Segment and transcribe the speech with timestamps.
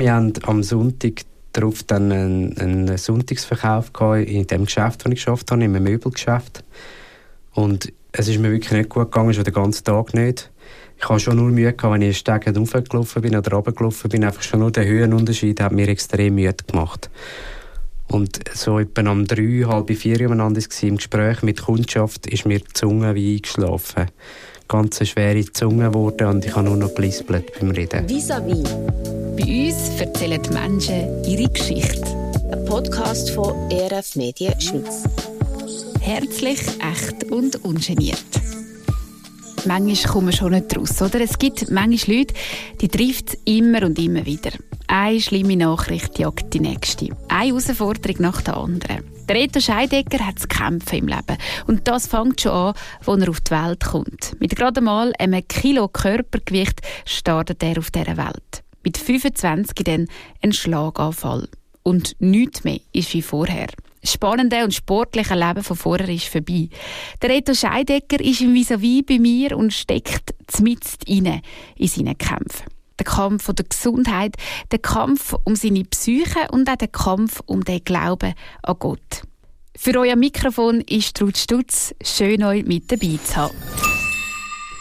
[0.00, 3.90] Wir haben am Sonntag darauf dann einen, einen Sonntagsverkauf
[4.24, 6.62] in dem Geschäft, das ich geschafft habe, in einem Möbelgeschäft.
[7.52, 10.52] Und es ist mir wirklich nicht gut gegangen, schon den ganzen Tag nicht.
[10.98, 14.22] Ich habe schon nur Mühe gehabt, wenn ich Stegen hochgelaufen bin oder runtergelaufen bin.
[14.22, 17.10] Einfach schon nur der Höhenunterschied hat mir extrem müde gemacht.
[18.06, 22.72] Und so etwa um drei, halb vier umeinander im Gespräch mit Kundschaft ist mir die
[22.72, 24.06] Zunge wie eingeschlafen.
[24.68, 28.06] Ganz schwere Zunge geworden und ich habe nur noch gelispelt beim Reden.
[28.06, 28.68] Vis-à-vis.
[29.34, 32.04] Bei uns erzählen die Menschen ihre Geschichte.
[32.52, 35.04] Ein Podcast von ERF Medien Schweiz.
[36.00, 38.18] Herzlich, echt und ungeniert.
[39.66, 41.20] Manchmal kommen wir schon nicht raus, oder?
[41.20, 42.34] Es gibt manchmal Leute,
[42.80, 44.50] die trifft immer und immer wieder.
[44.86, 47.08] Eine schlimme Nachricht jagt die nächste.
[47.28, 49.04] Eine Herausforderung nach der anderen.
[49.28, 51.36] Der Reto Scheidegger hat zu kämpfen im Leben.
[51.66, 54.40] Und das fängt schon an, als er auf die Welt kommt.
[54.40, 58.64] Mit gerade mal einem Kilo Körpergewicht startet er auf dieser Welt.
[58.84, 60.08] Mit 25 dann
[60.42, 61.48] ein Schlaganfall.
[61.82, 63.68] Und nichts mehr ist wie vorher.
[64.02, 66.68] Spannende und sportliche Leben von vorher ist vorbei.
[67.20, 68.68] Der Reto Scheidegger ist im vis
[69.06, 71.42] bei mir und steckt zmitzt inne
[71.76, 72.66] in seinen Kämpfen.
[72.98, 74.36] Der Kampf um die Gesundheit,
[74.72, 79.22] der Kampf um seine Psyche und auch der Kampf um den Glauben an Gott.
[79.76, 81.94] Für euer Mikrofon ist Ruth Stutz.
[82.02, 83.56] Schön, euch mit dabei zu haben.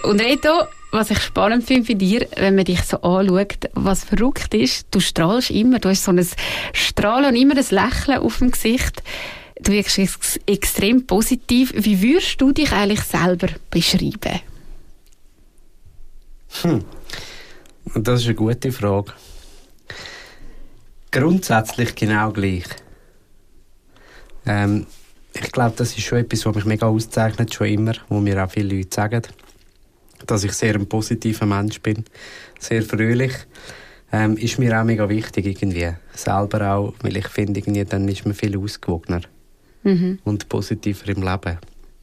[0.04, 0.50] Und Reto,
[0.98, 5.00] was ich spannend finde für dir, wenn man dich so anschaut, was verrückt ist, du
[5.00, 6.28] strahlst immer, du hast so ein
[6.74, 9.04] Strahlen und immer ein Lächeln auf dem Gesicht.
[9.62, 11.72] Du wirkst ex extrem positiv.
[11.76, 14.42] Wie würdest du dich eigentlich selber beschreiben?
[16.62, 16.84] Hm.
[17.96, 19.14] Das ist eine gute Frage.
[21.12, 22.66] Grundsätzlich genau gleich.
[24.46, 24.88] Ähm,
[25.34, 28.52] ich glaube, das ist schon etwas, was mich mega auszeichnet, schon immer, wo mir auch
[28.52, 29.22] viele Leute sagen
[30.26, 32.04] dass ich sehr ein positiver Mensch bin,
[32.60, 33.34] sehr fröhlich.
[34.12, 35.92] Ähm, ist mir auch mega wichtig irgendwie.
[36.14, 39.22] Selber auch, weil ich finde, irgendwie, dann ist man viel ausgewogener
[39.84, 40.20] mhm.
[40.24, 41.58] und positiver im Leben.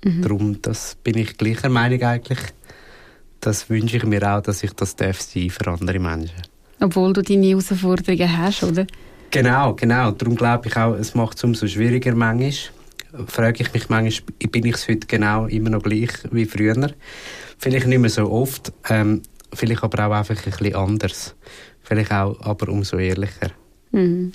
[0.05, 0.23] Mhm.
[0.23, 2.41] Darum das bin ich gleicher Meinung eigentlich.
[3.41, 6.43] Das wünsche ich mir auch, dass ich das darf sein für andere Menschen.
[6.81, 8.87] Obwohl du deine Herausforderungen hast, oder?
[9.31, 10.11] Genau, genau.
[10.11, 12.53] Darum glaube ich auch, es macht es umso schwieriger manchmal.
[13.27, 16.91] Frage ich mich manchmal, bin ich es heute genau immer noch gleich wie früher?
[17.59, 19.23] Vielleicht nicht mehr so oft, ähm,
[19.53, 21.35] vielleicht aber auch einfach ein bisschen anders.
[21.83, 23.51] Vielleicht auch aber umso ehrlicher.
[23.95, 24.33] Mhm.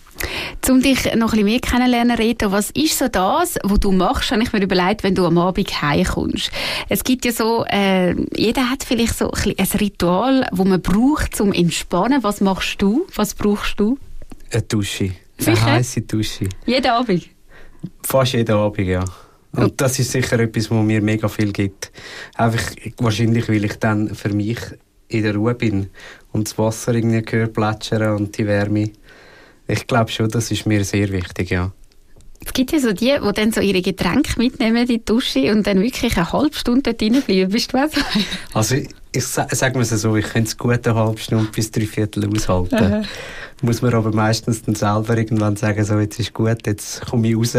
[0.69, 4.31] Um dich noch ein bisschen mehr kennenlernen, Reto, was ist so das, was du machst,
[4.31, 6.49] habe ich mir überlegt, wenn du am Abend heimkommst?
[6.87, 11.35] Es gibt ja so, äh, jeder hat vielleicht so ein, ein Ritual, das man braucht
[11.35, 12.23] zum Entspannen.
[12.23, 13.05] Was machst du?
[13.15, 13.97] Was brauchst du?
[14.51, 15.11] Eine Dusche.
[15.45, 16.47] Eine heiße Dusche.
[16.65, 17.27] Jeden Abend?
[18.03, 19.03] Fast jeden Abend, ja.
[19.51, 21.91] Und das ist sicher etwas, was mir mega viel gibt.
[22.35, 24.59] Einfach, wahrscheinlich, weil ich dann für mich
[25.07, 25.89] in der Ruhe bin
[26.31, 28.91] und das Wasser irgendwie gehört plätschern und die Wärme.
[29.67, 31.71] Ich glaube schon, das ist mir sehr wichtig, ja.
[32.45, 35.67] Es gibt ja so die, die dann so ihre Getränke mitnehmen in die Dusche und
[35.67, 37.49] dann wirklich eine halbe Stunde dort bleiben.
[37.49, 38.01] Bist du so?
[38.53, 41.85] Also ich, ich sage mir so, ich könnte es gut eine halbe Stunde bis drei
[41.85, 42.75] Viertel aushalten.
[42.75, 43.01] Aha.
[43.61, 47.35] Muss man aber meistens dann selber irgendwann sagen, so jetzt ist gut, jetzt komme ich
[47.35, 47.55] raus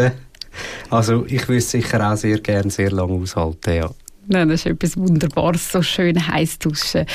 [0.89, 3.89] also ich würde sicher auch sehr gerne sehr lange aushalten, ja.
[4.27, 7.05] Nein, das ist etwas Wunderbares, so schön heiß duschen.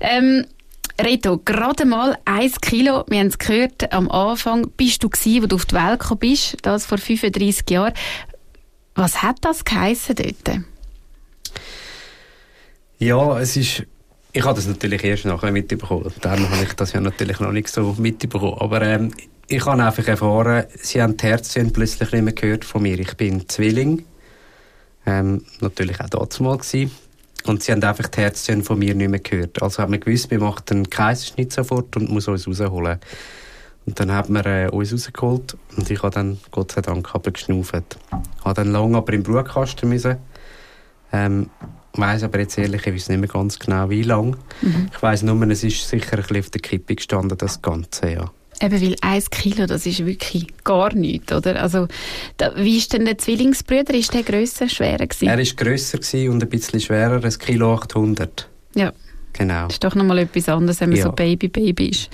[0.00, 0.46] Ähm,
[1.00, 5.46] Reto, gerade mal 1 Kilo, wir haben es gehört, am Anfang bist du gewesen, wo
[5.46, 7.92] du auf die Welt gekommen bist, das vor 35 Jahren.
[8.94, 10.60] Was hat das geheissen dort?
[12.98, 13.84] Ja, es ist
[14.36, 16.12] ich habe das natürlich erst nachher mitbekommen.
[16.20, 18.56] Darum habe ich das ja natürlich noch nicht so mitbekommen.
[18.58, 19.12] Aber ähm,
[19.46, 22.98] ich habe einfach erfahren, sie haben die Herzchen plötzlich nicht mehr gehört von mir.
[22.98, 24.04] Ich bin Zwilling.
[25.06, 26.90] Ähm, natürlich auch damals mal gewesen.
[27.46, 29.62] Und sie haben einfach die Herzchen von mir nicht mehr gehört.
[29.62, 32.98] Also haben wir gewusst, wir machen einen Kaiserschnitt sofort und muss uns rausholen.
[33.86, 37.30] Und dann haben wir äh, uns rausgeholt und ich habe dann, Gott sei Dank, aber
[37.30, 37.98] geschnauft.
[38.38, 40.16] Ich habe dann lange aber im Brutkasten müssen.
[41.12, 41.50] Ähm,
[41.92, 44.38] weiß aber jetzt ehrlich, ich weiß nicht mehr ganz genau, wie lang.
[44.62, 44.88] Mhm.
[44.90, 48.30] Ich weiß nur, es ist sicher ein bisschen auf der Kippe gestanden, das Ganze, ja.
[48.60, 51.60] Eben, weil 1 Kilo, das ist wirklich gar nichts, oder?
[51.60, 51.88] Also,
[52.36, 53.94] da, wie ist denn der Zwillingsbruder?
[53.94, 55.28] Ist der grösser, schwerer gewesen?
[55.28, 55.98] Er ist grösser
[56.30, 58.48] und ein bisschen schwerer, ein Kilo 800.
[58.74, 58.92] Ja.
[59.34, 59.64] Genau.
[59.64, 61.04] Das ist doch nochmal etwas anderes, wenn man ja.
[61.04, 62.08] so Baby-Baby ist.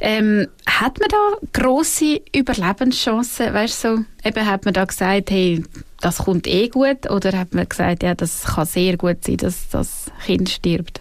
[0.00, 3.54] Ähm, hat man da grosse Überlebenschancen?
[3.54, 5.62] Weißt du, so, eben hat man da gesagt, hey,
[6.00, 7.08] das kommt eh gut?
[7.08, 11.00] Oder hat man gesagt, ja, das kann sehr gut sein, dass das Kind stirbt?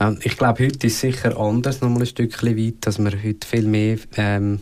[0.00, 3.22] Ähm, ich glaube, heute ist es sicher anders, noch mal ein Stückchen weit, dass man
[3.22, 4.60] heute viel mehr ähm,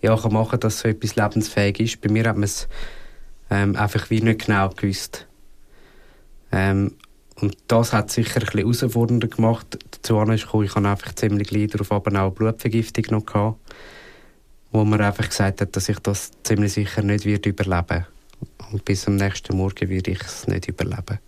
[0.00, 2.00] ja, kann machen kann, dass so etwas lebensfähig ist.
[2.00, 2.68] Bei mir hat man es
[3.50, 5.26] ähm, einfach wie nicht genau gewusst.
[6.52, 6.94] Ähm,
[7.40, 9.78] und das hat sicher ein bisschen herausfordernder gemacht.
[9.90, 13.58] Dazu gekommen, ich habe einfach ziemlich gleich darauf aber auch Blutvergiftung noch gehabt,
[14.70, 18.06] wo man einfach gesagt hat, dass ich das ziemlich sicher nicht wird überleben
[18.70, 21.18] Und bis am nächsten Morgen würde ich es nicht überleben.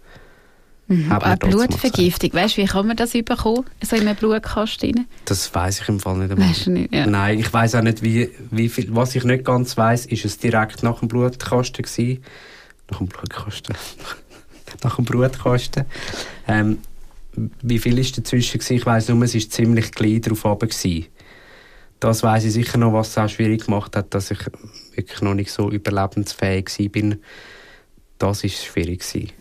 [0.89, 1.11] Mhm.
[1.11, 5.07] Eine Blutvergiftung, weißt du, wie kann man das bekommen, so in einem Blutkasten?
[5.25, 6.49] Das weiß ich im Fall nicht einmal.
[6.49, 7.07] Weißt du nicht, ja.
[7.07, 8.95] Nein, ich weiß auch nicht, wie, wie viel.
[8.95, 12.23] Was ich nicht ganz weiß, ist es direkt nach dem Blutkasten gewesen.
[12.91, 13.75] Nach dem Blutkasten.
[14.85, 15.87] nach dem Blutkasten.
[16.47, 16.79] Ähm,
[17.63, 18.77] wie viel ist dazwischen gewesen?
[18.77, 21.07] Ich weiß nur, es ist ziemlich klein drauf gewesen.
[21.99, 24.39] Das weiß ich sicher noch, was es auch schwierig gemacht hat, dass ich
[24.95, 27.21] wirklich noch nicht so überlebensfähig bin.
[28.19, 29.33] Das ist schwierig gewesen.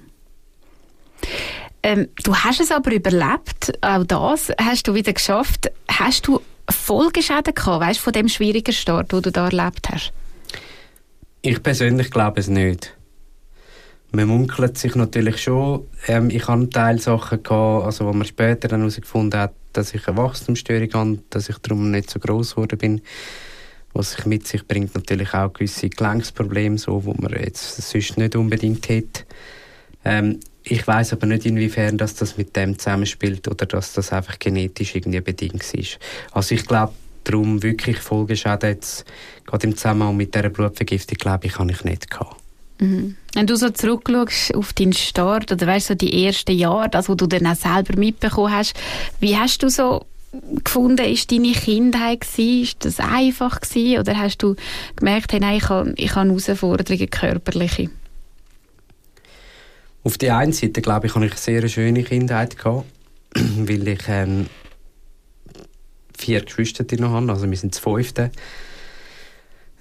[1.84, 3.78] Ähm, du hast es aber überlebt.
[3.82, 5.72] Auch das hast du wieder geschafft.
[5.88, 10.12] Hast du Folgeschäden gehabt, weißt, von dem schwierigen Start, den du da erlebt hast?
[11.42, 12.96] Ich persönlich glaube es nicht.
[14.12, 15.86] Man munkelt sich natürlich schon.
[16.08, 20.08] Ähm, ich hatte Teil Sachen, gehabt, also wo man später dann herausgefunden hat, dass ich
[20.08, 23.02] eine Wachstumsstörung habe, dass ich darum nicht so groß geworden bin.
[23.94, 28.36] Was sich mit sich bringt natürlich auch gewisse Gelenksprobleme, so, wo man jetzt sonst nicht
[28.36, 29.26] unbedingt hat.
[30.04, 34.40] Ähm, ich weiß aber nicht, inwiefern dass das mit dem zusammenspielt oder dass das einfach
[34.40, 36.00] genetisch irgendwie bedingt ist.
[36.32, 39.06] Also ich glaube, darum wirklich Folgeschäden jetzt,
[39.46, 42.38] gerade im Zusammenhang mit dieser Blutvergiftung, glaube ich, habe ich nicht gehabt.
[42.80, 43.16] Mhm.
[43.34, 47.18] Wenn du so zurückschaust auf deinen Start oder weißt so die ersten Jahre, das, was
[47.18, 48.74] du dann auch selber mitbekommen hast,
[49.20, 50.06] wie hast du so
[50.64, 52.64] gefunden, ist deine Kindheit gewesen?
[52.64, 54.00] Ist das einfach gewesen?
[54.00, 54.56] Oder hast du
[54.96, 57.90] gemerkt, hey, nein, ich habe, ich habe Herausforderungen körperliche?
[60.06, 62.86] Auf der einen Seite, glaube ich, habe ich eine sehr schöne Kindheit gehabt,
[63.34, 64.46] weil ich ähm,
[66.16, 68.30] vier Geschwister noch habe, also wir sind das fünfte.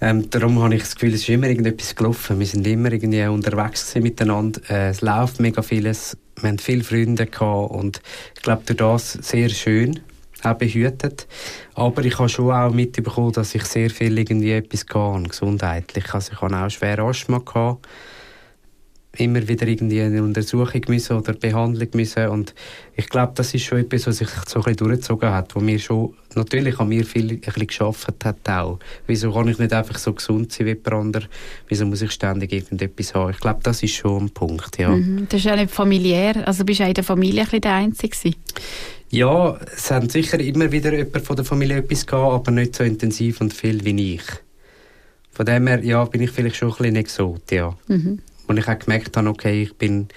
[0.01, 2.39] Ähm, darum habe ich das Gefühl, es ist immer irgendetwas gelaufen.
[2.39, 4.61] Wir sind immer irgendwie unterwegs miteinander.
[4.67, 6.17] Äh, es läuft mega vieles.
[6.41, 8.01] Wir haben viele Freunde gehabt und
[8.35, 9.99] ich glaube, durch das sehr schön
[10.41, 11.27] auch behütet.
[11.75, 16.11] Aber ich habe schon auch mitbekommen, dass ich sehr viel irgendwie etwas gehe, gesundheitlich.
[16.15, 17.87] Also ich hatte auch schwer Asthma gehabt
[19.17, 22.53] immer wieder irgendwie eine Untersuchung müssen oder Behandlung müssen und
[22.95, 25.79] ich glaube, das ist schon etwas, was sich so ein bisschen durchgezogen hat, wo mir
[25.79, 28.79] schon, natürlich an mir viel ein bisschen geschafft hat auch.
[29.07, 31.25] Wieso kann ich nicht einfach so gesund sein wie jemand anderer?
[31.67, 33.31] Wieso muss ich ständig irgendetwas haben?
[33.31, 34.89] Ich glaube, das ist schon ein Punkt, ja.
[34.89, 37.73] Mhm, das ist ja nicht familiär, also bist du in der Familie ein bisschen der
[37.73, 38.15] Einzige
[39.09, 42.83] Ja, es haben sicher immer wieder jemand von der Familie etwas gehabt, aber nicht so
[42.83, 44.23] intensiv und viel wie ich.
[45.35, 47.75] Von dem her, ja, bin ich vielleicht schon ein bisschen Exot, ja.
[47.87, 48.19] Mhm.
[48.47, 50.07] Und ich habe gemerkt habe, okay, ich bin,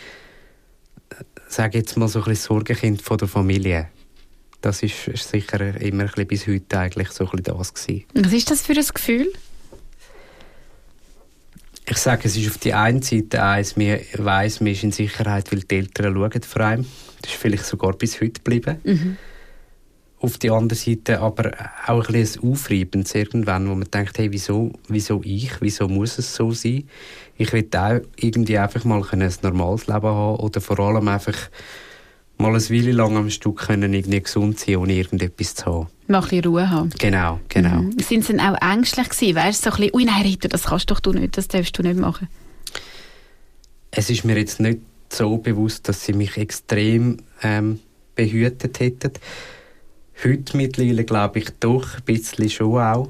[1.48, 3.88] sage jetzt mal so ein bisschen Sorgenkind von der Familie.
[4.60, 8.04] Das ist sicher immer ein bisschen bis heute eigentlich so ein bisschen das gewesen.
[8.14, 9.32] Was ist das für ein Gefühl?
[11.90, 15.50] Ich sage, es ist auf die einen Seite eins, man weiss, man ist in Sicherheit,
[15.52, 16.86] weil die Eltern schauen vor allem.
[17.22, 18.78] Das ist vielleicht sogar bis heute geblieben.
[18.84, 19.16] Mhm
[20.20, 21.52] auf die andere Seite aber
[21.86, 26.34] auch ein bisschen Aufreibendes irgendwann, wo man denkt, hey, wieso, wieso ich, wieso muss es
[26.34, 26.88] so sein?
[27.36, 31.36] Ich will auch irgendwie einfach mal ein normales Leben haben oder vor allem einfach
[32.36, 35.86] mal ein Weile lang am Stück können irgendwie gesund sein, ohne irgendetwas zu haben.
[36.08, 36.90] Mal ein Ruhe haben.
[36.98, 37.82] Genau, genau.
[37.82, 37.98] Mhm.
[38.00, 39.36] Sind sie dann auch ängstlich gewesen?
[39.36, 41.76] Weißt du, so ein bisschen, ui nein, Rita, das kannst doch du nicht, das darfst
[41.78, 42.28] du nicht machen?
[43.90, 44.80] Es ist mir jetzt nicht
[45.10, 47.80] so bewusst, dass sie mich extrem ähm,
[48.14, 49.12] behütet hätten.
[50.24, 53.08] Heute mittlerweile glaube ich doch ein bisschen schon auch,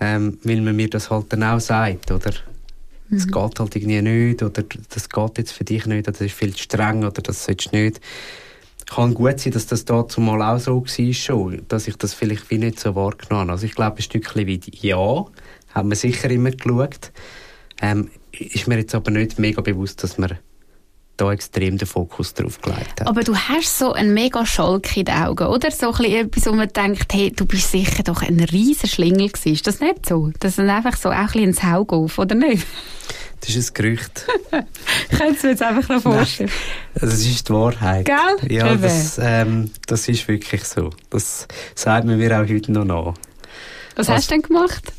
[0.00, 2.32] ähm, weil man mir das halt dann auch sagt, oder?
[3.12, 3.30] Es mhm.
[3.32, 6.54] geht halt irgendwie nicht, oder das geht jetzt für dich nicht, oder das ist viel
[6.54, 8.00] zu streng, oder das sollst du nicht.
[8.86, 12.50] Kann gut sein, dass das dazu mal auch so war, schon, dass ich das vielleicht
[12.50, 13.52] wie nicht so wahrgenommen habe.
[13.52, 15.24] Also ich glaube, ein Stückchen weit ja,
[15.74, 17.12] hat man sicher immer geschaut.
[17.80, 20.38] Ähm, ist mir jetzt aber nicht mega bewusst, dass man
[21.20, 23.06] da extrem den Fokus drauf gelegt hat.
[23.06, 25.70] Aber du hast so einen mega Schalk in den Augen, oder?
[25.70, 29.52] So ein etwas, wo man denkt, hey, du bist sicher doch ein riesen Schlingel gewesen.
[29.52, 30.30] Ist das nicht so?
[30.40, 32.66] Das ist einfach so auch ein bisschen ins Auge auf, oder nicht?
[33.40, 34.26] Das ist ein Gerücht.
[35.16, 36.50] Könntest du mir jetzt einfach noch vorstellen?
[36.92, 38.04] das ist die Wahrheit.
[38.04, 38.52] Gell?
[38.52, 40.90] Ja, das, ähm, das ist wirklich so.
[41.08, 43.14] Das sagt man mir auch heute noch nach.
[44.00, 44.92] Was, Was hast du denn gemacht?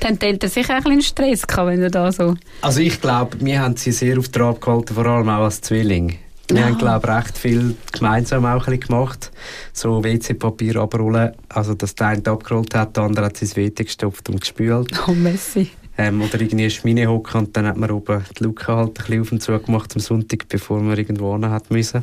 [0.00, 2.34] Dann die Eltern sicher ein bisschen Stress gehabt, wenn du da so...
[2.60, 6.18] Also ich glaube, wir haben sie sehr auf Trab gehalten, vor allem auch als Zwilling.
[6.48, 6.66] Wir ja.
[6.66, 9.30] haben, glaube recht viel gemeinsam auch ein gemacht.
[9.72, 11.34] So WC-Papier abrollen.
[11.48, 14.90] Also, dass der eine abgerollt hat, der andere hat sein WC gestopft und gespült.
[15.06, 15.70] Oh, Messi.
[15.96, 18.94] Ähm, oder irgendwie eine Schmine hocken und dann hat man oben die Luke halt ein
[18.94, 22.02] bisschen auf und zu gemacht am Sonntag, bevor man irgendwo hin hat müssen.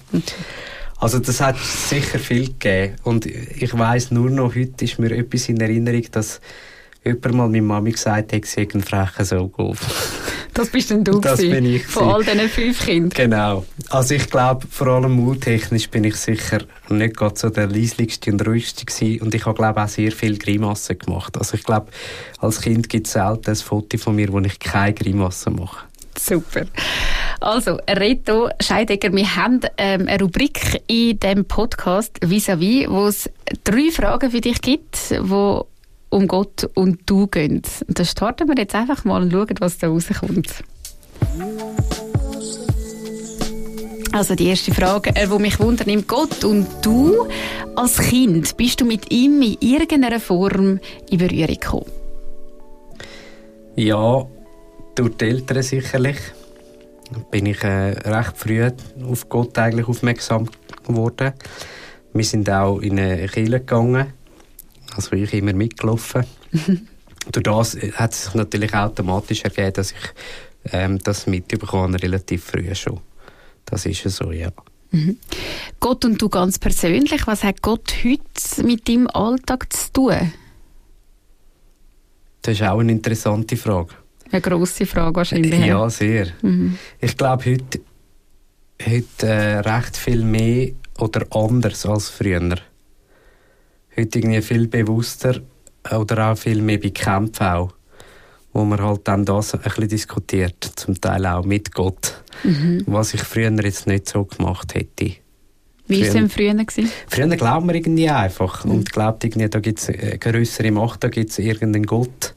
[0.97, 2.95] Also das hat sicher viel gegeben.
[3.03, 6.39] Und ich weiß nur noch, heute ist mir etwas in Erinnerung, dass
[7.03, 9.79] jemand mal meiner Mami gesagt hat, sie hätte einen frechen Saugauf.
[10.53, 13.09] Das bist denn du Das gewesen, bin ich von all diesen fünf Kindern.
[13.09, 13.65] Genau.
[13.89, 18.47] Also ich glaube, vor allem mauttechnisch bin ich sicher nicht gerade so der leislichste und
[18.47, 19.21] ruhigste gewesen.
[19.21, 21.37] Und ich habe glaube auch sehr viel Grimassen gemacht.
[21.37, 21.87] Also ich glaube,
[22.39, 25.85] als Kind gibt es selten ein Foto von mir, wo ich keine Grimassen mache.
[26.17, 26.65] Super.
[27.39, 33.29] Also, Reto Scheidegger, wir haben ähm, eine Rubrik in diesem Podcast «Vis-à-vis», wo es
[33.63, 35.67] drei Fragen für dich gibt, wo
[36.09, 37.61] um Gott und du gehen.
[37.87, 40.63] Und da starten wir jetzt einfach mal und schauen, was da rauskommt.
[44.11, 47.27] Also die erste Frage, äh, wo mich wundert, nimmt Gott und du
[47.75, 50.79] als Kind, bist du mit ihm in irgendeiner Form
[51.09, 51.91] in Berührung gekommen?
[53.75, 54.25] Ja,
[54.95, 56.17] durch die Eltern sicherlich
[57.29, 58.67] bin ich äh, recht früh
[59.03, 60.49] auf Gott eigentlich aufmerksam
[60.87, 61.33] geworden.
[62.13, 64.13] Wir sind auch in eine Kirche gegangen,
[64.95, 66.25] also ich immer mitgelaufen.
[67.31, 72.73] Durch das hat es sich natürlich automatisch ergeben, dass ich ähm, das mitbekomme, relativ früh
[72.75, 73.01] schon.
[73.65, 74.51] Das ist ja so, ja.
[75.79, 80.31] Gott und du ganz persönlich, was hat Gott heute mit deinem Alltag zu tun?
[82.43, 83.95] Das ist auch eine interessante Frage.
[84.31, 85.65] Eine grosse Frage wahrscheinlich.
[85.65, 86.27] Ja, sehr.
[86.99, 87.79] Ich glaube, heute,
[88.85, 92.55] heute äh, recht viel mehr oder anders als früher.
[93.97, 95.41] Heute irgendwie viel bewusster
[95.95, 97.73] oder auch viel mehr bekämpft auch.
[98.51, 102.21] Wo man halt dann das ein bisschen diskutiert, zum Teil auch mit Gott.
[102.85, 105.15] Was ich früher jetzt nicht so gemacht hätte.
[105.87, 106.53] Wie war es denn früher?
[106.53, 106.91] Gewesen?
[107.07, 111.09] Früher glaubt man irgendwie einfach und glaubt irgendwie, da gibt es eine größere Macht, da
[111.09, 112.33] gibt es irgendeinen Gott.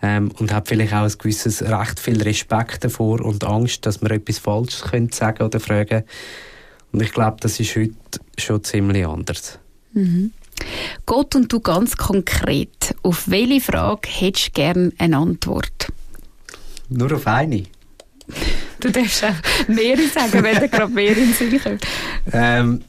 [0.00, 4.12] Ähm, und hat vielleicht auch ein gewisses recht viel Respekt davor und Angst, dass man
[4.12, 6.04] etwas Falsches könnte sagen oder fragen.
[6.92, 7.94] Und ich glaube, das ist heute
[8.38, 9.58] schon ziemlich anders.
[11.06, 15.92] Gott und du ganz konkret, auf welche Frage hättest du gerne eine Antwort?
[16.88, 17.64] Nur auf eine.
[18.80, 19.34] Du darfst auch
[19.66, 21.84] mehrere sagen, wenn dir gerade mehr in Sinn kommt.
[22.30, 22.84] Ähm,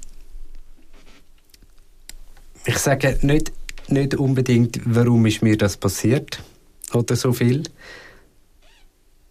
[2.63, 3.51] ich sage nicht,
[3.87, 6.43] nicht unbedingt, warum ist mir das passiert
[6.93, 7.63] oder so viel,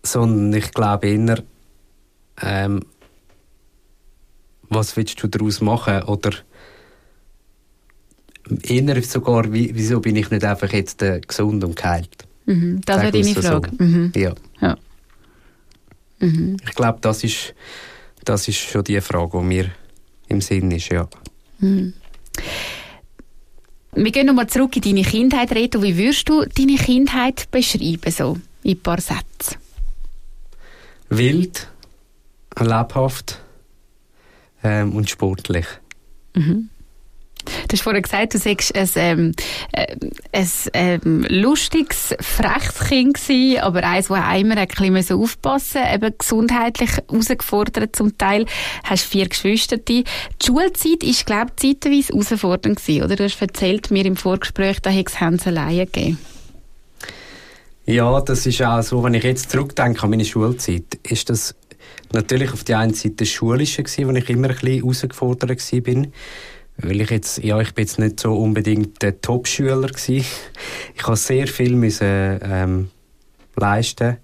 [0.02, 1.42] sondern ich glaube eher,
[2.40, 2.80] ähm,
[4.68, 6.32] was willst du daraus machen oder
[8.62, 12.26] eher sogar, wie, wieso bin ich nicht einfach jetzt äh, gesund und geheilt?
[12.46, 13.42] Mhm, das wäre deine wir's so.
[13.42, 13.70] Frage.
[13.78, 14.12] Mhm.
[14.14, 14.34] Ja.
[14.60, 14.78] Ja.
[16.20, 16.56] Mhm.
[16.64, 17.54] Ich glaube, das ist,
[18.24, 19.70] das ist schon die Frage, die mir
[20.28, 21.08] im Sinn ist, ja.
[24.00, 25.82] Wir gehen nochmal zurück in deine Kindheit, Reto.
[25.82, 29.56] Wie würdest du deine Kindheit beschreiben, so in ein paar Sätzen?
[31.08, 31.68] Wild,
[32.60, 33.40] lebhaft
[34.62, 35.66] ähm, und sportlich.
[37.68, 39.32] Du hast vorhin gesagt, du sagst ein, ähm,
[39.72, 39.96] äh,
[40.32, 46.14] ein ähm, lustiges, freches Kind gewesen, aber eins, auch immer ein bisschen aufpassen musste, eben
[46.18, 48.46] gesundheitlich herausgefordert zum Teil.
[48.84, 49.76] Hast vier Geschwister.
[49.76, 50.04] Die
[50.44, 53.16] Schulzeit ist, glaube ich, zeitweise herausfordernd gewesen, oder?
[53.16, 56.18] Du hast erzählt mir im Vorgespräch, da hätte es Hänseleien gegeben.
[57.86, 61.54] Ja, das ist auch so, wenn ich jetzt zurückdenke an meine Schulzeit, ist das
[62.12, 66.12] natürlich auf der einen Seite das Schulische gewesen, wo ich immer ein bisschen herausgefordert bin.
[66.80, 70.24] Weil ich jetzt, ja, ich bin jetzt nicht so unbedingt der Top-Schüler gewesen.
[70.94, 72.90] Ich habe sehr viel müssen, ähm,
[73.56, 74.18] leisten,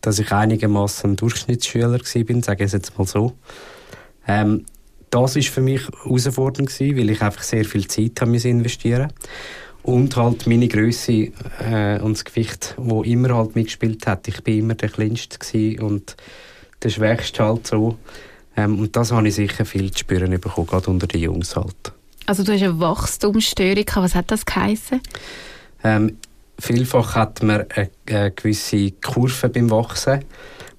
[0.00, 3.32] dass ich einigermaßen ein Durchschnittsschüler gewesen bin, sage ich es jetzt mal so.
[4.28, 4.64] Ähm,
[5.10, 9.12] das ist für mich herausfordernd gewesen, weil ich einfach sehr viel Zeit müssen investieren
[9.82, 14.26] und halt meine Größe äh, und das Gewicht, wo immer halt mitgespielt hat.
[14.28, 15.38] Ich bin immer der Kleinste
[15.80, 16.16] und
[16.82, 17.96] der Schwächste halt so.
[18.56, 21.92] Ähm, und das habe ich sicher viel zu spüren bekommen, gerade unter den Jungs halt.
[22.26, 24.04] Also du hast eine Wachstumsstörung gehabt.
[24.04, 25.00] Was hat das geheissen?
[25.84, 26.18] Ähm,
[26.58, 30.24] vielfach hat man eine, eine gewisse Kurve beim Wachsen,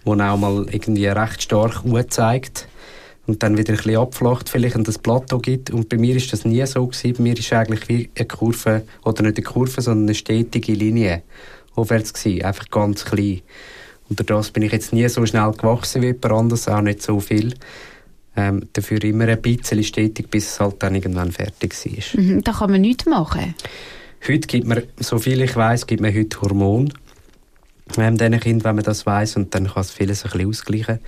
[0.05, 2.67] die auch mal irgendwie recht stark zeigt
[3.27, 5.69] und dann wieder ein bisschen abflacht vielleicht und das Plateau gibt.
[5.69, 7.13] Und bei mir ist das nie so gewesen.
[7.13, 11.23] Bei mir ist eigentlich wie eine Kurve, oder nicht eine Kurve, sondern eine stetige Linie
[11.75, 13.41] aufwärts gewesen, einfach ganz klein.
[14.09, 17.01] Und durch das bin ich jetzt nie so schnell gewachsen wie jemand anderes, auch nicht
[17.01, 17.53] so viel.
[18.39, 22.21] Ähm, dafür immer ein bisschen stetig, bis es halt dann irgendwann fertig war.
[22.21, 23.55] Mhm, da kann man nichts machen.
[24.27, 26.89] Heute gibt man, so viel ich weiß, gibt man heute Hormone
[27.97, 30.99] ähm, diesen Kindern, wenn man das weiß und dann kann es vieles ein bisschen ausgleichen.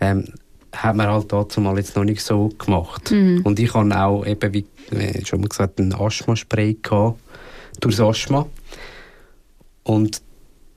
[0.00, 0.24] Ähm,
[0.72, 3.10] hat man halt dazu mal jetzt noch nicht so gemacht.
[3.44, 7.18] Und ich habe auch eben, wie äh, schon mal gesagt, einen Asthma-Spray gehabt,
[7.80, 8.46] durchs Asthma.
[9.82, 10.20] Und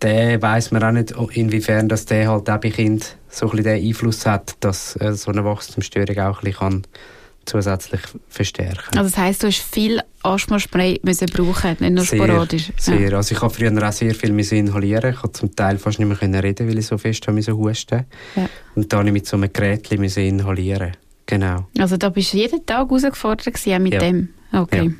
[0.02, 3.64] der weiß man auch nicht, inwiefern dass der halt auch bei Kind so ein bisschen
[3.76, 6.84] den Einfluss hat, dass äh, so eine Wachstumsstörung auch ein bisschen kann
[7.46, 8.98] zusätzlich verstärken.
[8.98, 12.72] Also das heisst, du hast viel Asthma-Spray müssen brauchen, nicht nur sehr, sporadisch?
[12.78, 13.14] Sehr.
[13.14, 15.12] Also ich habe früher auch sehr viel müssen inhalieren.
[15.14, 17.58] Ich konnte zum Teil fast nicht mehr können reden, weil ich so fest habe müssen
[17.58, 18.06] husten.
[18.36, 18.50] Ja.
[18.76, 20.92] Und dann habe ich mit so einem Gerät müssen inhalieren.
[21.26, 21.68] Genau.
[21.78, 23.46] Also da bist du jeden Tag herausgefordert
[23.80, 24.00] mit Ja.
[24.00, 24.30] dem?
[24.52, 24.86] Okay.
[24.86, 24.92] Ja.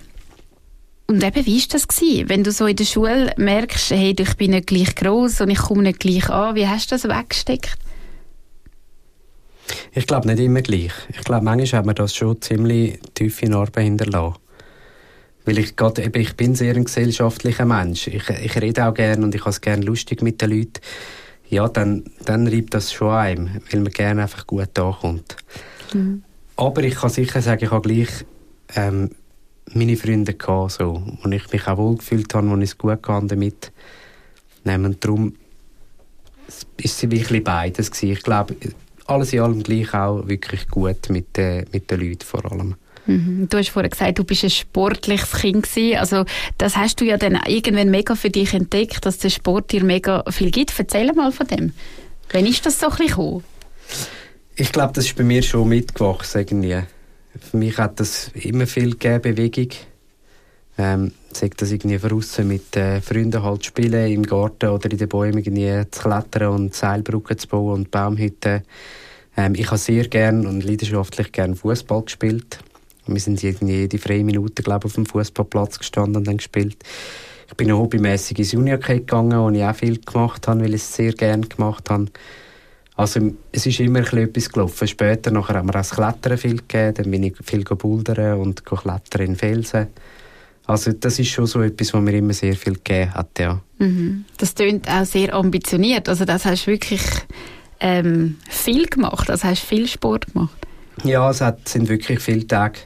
[1.10, 2.30] Und eben, wie war das gewesen?
[2.30, 5.58] Wenn du so in der Schule merkst, hey, ich bin nicht gleich groß und ich
[5.58, 7.80] komme nicht gleich an, wie hast du das weggesteckt?
[9.92, 10.92] Ich glaube nicht immer gleich.
[11.10, 14.38] Ich glaube, manchmal hat man das schon ziemlich tiefe Narben hinterlassen.
[15.46, 18.06] Weil ich, grad, eben, ich bin sehr ein gesellschaftlicher Mensch.
[18.06, 20.80] Ich, ich rede auch gerne und ich habe es gerne lustig mit den Leuten.
[21.50, 25.38] Ja, dann, dann reibt das schon einem, weil man gerne einfach gut ankommt.
[26.56, 28.10] Aber ich kann sicher sagen, ich habe gleich
[28.76, 29.10] ähm,
[29.74, 33.28] meine Freunde gehabt, so, wo ich mich auch wohlgefühlt habe, wo ich es gut hatte
[33.28, 33.72] damit.
[34.66, 35.36] Und darum
[36.78, 38.14] ist es wirklich beides gewesen.
[38.14, 38.56] Ich glaube,
[39.06, 42.76] alles in allem gleich auch wirklich gut mit, äh, mit den Leuten vor allem.
[43.06, 43.48] Mhm.
[43.50, 45.98] Du hast vorhin gesagt, du bist ein sportliches Kind gewesen.
[45.98, 46.26] Also
[46.58, 50.24] das hast du ja dann irgendwann mega für dich entdeckt, dass der Sport dir mega
[50.30, 50.74] viel gibt.
[50.78, 51.74] Erzähl mal von dem.
[52.32, 53.44] Wann ist das so ein bisschen gekommen?
[54.56, 56.84] Ich glaube, das ist bei mir schon mitgewachsen irgendwie.
[57.42, 59.70] Für mich hat das immer viel gegeben, Bewegung.
[60.78, 65.10] Ähm, sagt das irgendwie draussen mit äh, Freunden halt spielen, im Garten oder in den
[65.10, 68.62] Bäumen irgendwie zu klettern und Seilbrücken zu bauen und Baumhütten.
[69.36, 72.60] Ähm, ich habe sehr gern und leidenschaftlich gern Fußball gespielt.
[73.08, 76.78] Wir sind irgendwie jede freie Minute, glaube ich, auf dem Fußballplatz gestanden und dann gespielt.
[77.48, 80.94] Ich bin hobbymäßig ins Junior-Hockey gegangen, wo ich auch viel gemacht habe, weil ich es
[80.94, 82.06] sehr gerne gemacht habe.
[83.00, 84.86] Also es ist immer ein bisschen etwas gelaufen.
[84.86, 88.66] Später nachher haben wir auch das Klettern viel gegeben, dann bin ich viel bouldern und
[88.66, 89.88] klettern in Felsen.
[90.66, 93.62] Also das ist schon so etwas, was mir immer sehr viel gegeben hat, ja.
[93.78, 94.26] Mhm.
[94.38, 96.10] Das klingt auch sehr ambitioniert.
[96.10, 97.02] Also das hast du wirklich
[97.80, 99.32] ähm, viel gemacht.
[99.32, 100.58] Also hast viel Sport gemacht.
[101.06, 102.80] Ja, es hat, sind wirklich viele Tage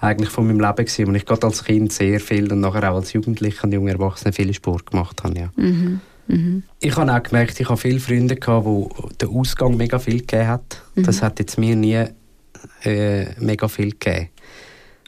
[0.00, 2.94] eigentlich von meinem Leben gewesen, wo ich gerade als Kind sehr viel und nachher auch
[2.94, 5.50] als Jugendlicher und junger Erwachsener viel Sport gemacht habe, ja.
[5.56, 6.00] Mhm.
[6.28, 6.62] Mhm.
[6.80, 10.46] Ich habe auch gemerkt, ich habe viele Freunde gehabt, wo der Ausgang mega viel gegeben
[10.46, 10.82] hat.
[10.94, 12.04] Das hat jetzt mir nie
[12.84, 14.28] äh, mega viel gegeben.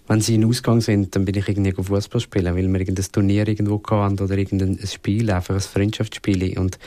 [0.09, 3.05] Wenn sie in den Ausgang sind, dann bin ich irgendwie Fußball spielen, weil wir irgendein
[3.13, 6.59] Turnier irgendwo hatten oder irgendein Spiel, einfach ein Freundschaftsspiel.
[6.59, 6.79] Und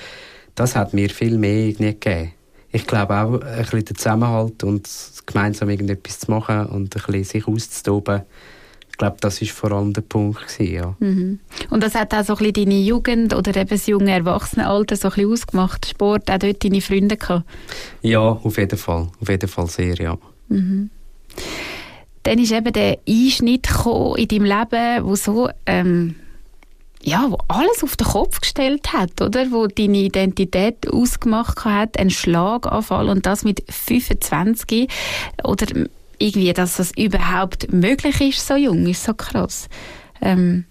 [0.56, 2.31] das hat mir viel mehr irgendwie gegeben.
[2.72, 4.90] Ich glaube auch, ein bisschen der Zusammenhalt und
[5.25, 8.24] gemeinsam irgendetwas zu machen und ein bisschen sich auszutoben,
[8.94, 10.96] ich glaube, das ist vor allem der Punkt gewesen, ja.
[11.00, 11.40] Mhm.
[11.72, 15.08] Und das hat auch so ein bisschen deine Jugend oder eben das junge Erwachsenenalter so
[15.08, 15.88] ein bisschen ausgemacht.
[15.88, 17.44] Sport, auch dort deine Freunde gehabt.
[18.03, 19.10] Ja, auf jeden Fall.
[19.20, 20.16] Auf jeden Fall sehr, ja.
[22.22, 26.16] Dann ist eben der Einschnitt gekommen in deinem Leben, wo so ähm,
[27.01, 29.51] ja, wo alles auf den Kopf gestellt hat, oder?
[29.51, 34.88] Wo deine Identität ausgemacht hat, ein Schlaganfall und das mit 25
[35.44, 35.66] oder
[36.18, 39.68] irgendwie, dass das überhaupt möglich ist, so jung, ist so krass.
[40.22, 40.66] Ähm,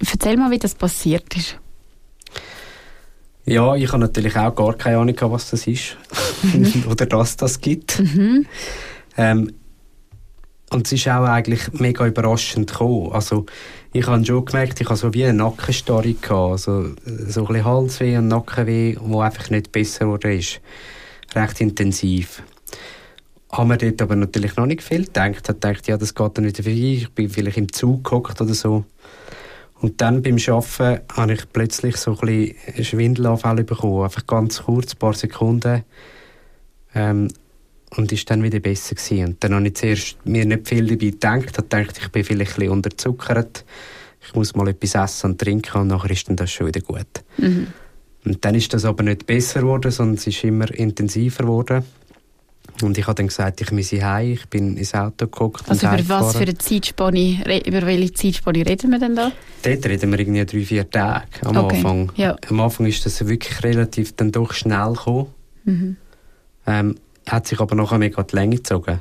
[0.00, 1.58] erzähl mal, wie das passiert ist.
[3.44, 5.96] Ja, ich habe natürlich auch gar keine Ahnung, was das ist.
[6.90, 8.02] Oder dass das gibt.
[9.16, 9.52] Ähm,
[10.70, 13.10] und es ist auch eigentlich mega überraschend gekommen.
[13.12, 13.46] Also,
[13.94, 16.52] ich habe schon gemerkt, ich habe so wie eine Nackenstarre gehabt.
[16.52, 16.90] Also,
[17.26, 20.60] so ein bisschen Halsweh und Nackenweh, wo einfach nicht besser geworden ist.
[21.34, 22.42] Recht intensiv.
[23.50, 25.36] Haben wir dort aber natürlich noch nicht viel gedacht.
[25.36, 26.78] Ich gedacht, ja, das geht dann wieder vorbei.
[26.78, 28.84] Ich bin vielleicht im Zug gehockt oder so.
[29.80, 34.04] Und dann beim Arbeiten habe ich plötzlich so ein bisschen Schwindelanfälle bekommen.
[34.04, 35.84] Einfach ganz kurz, ein paar Sekunden.
[36.94, 37.28] Ähm,
[37.96, 39.24] und ist dann wieder besser gewesen.
[39.24, 41.58] Und dann habe ich zuerst mir nicht viel dabei gedacht.
[41.58, 43.64] Ich dachte, ich bin vielleicht ein bisschen unterzuckert.
[44.26, 47.06] Ich muss mal etwas essen und trinken und nachher ist dann das schon wieder gut.
[48.24, 51.84] Und dann ist das aber nicht besser geworden, sondern es ist immer intensiver geworden.
[52.82, 54.32] Und ich habe dann gesagt, ich muss heim.
[54.32, 58.90] Ich bin ins Auto geguckt Also über was für eine Zeitspanne, über welche Zeitspanne reden
[58.90, 59.32] wir denn da?
[59.62, 62.12] Dort reden wir irgendwie drei, vier Tage am Okay, Anfang.
[62.16, 62.36] ja.
[62.48, 65.26] Am Anfang ist das wirklich relativ dann doch schnell gekommen.
[65.64, 65.96] Mhm.
[66.66, 66.94] Ähm,
[67.26, 69.00] hat sich aber nachher mega die Länge gezogen.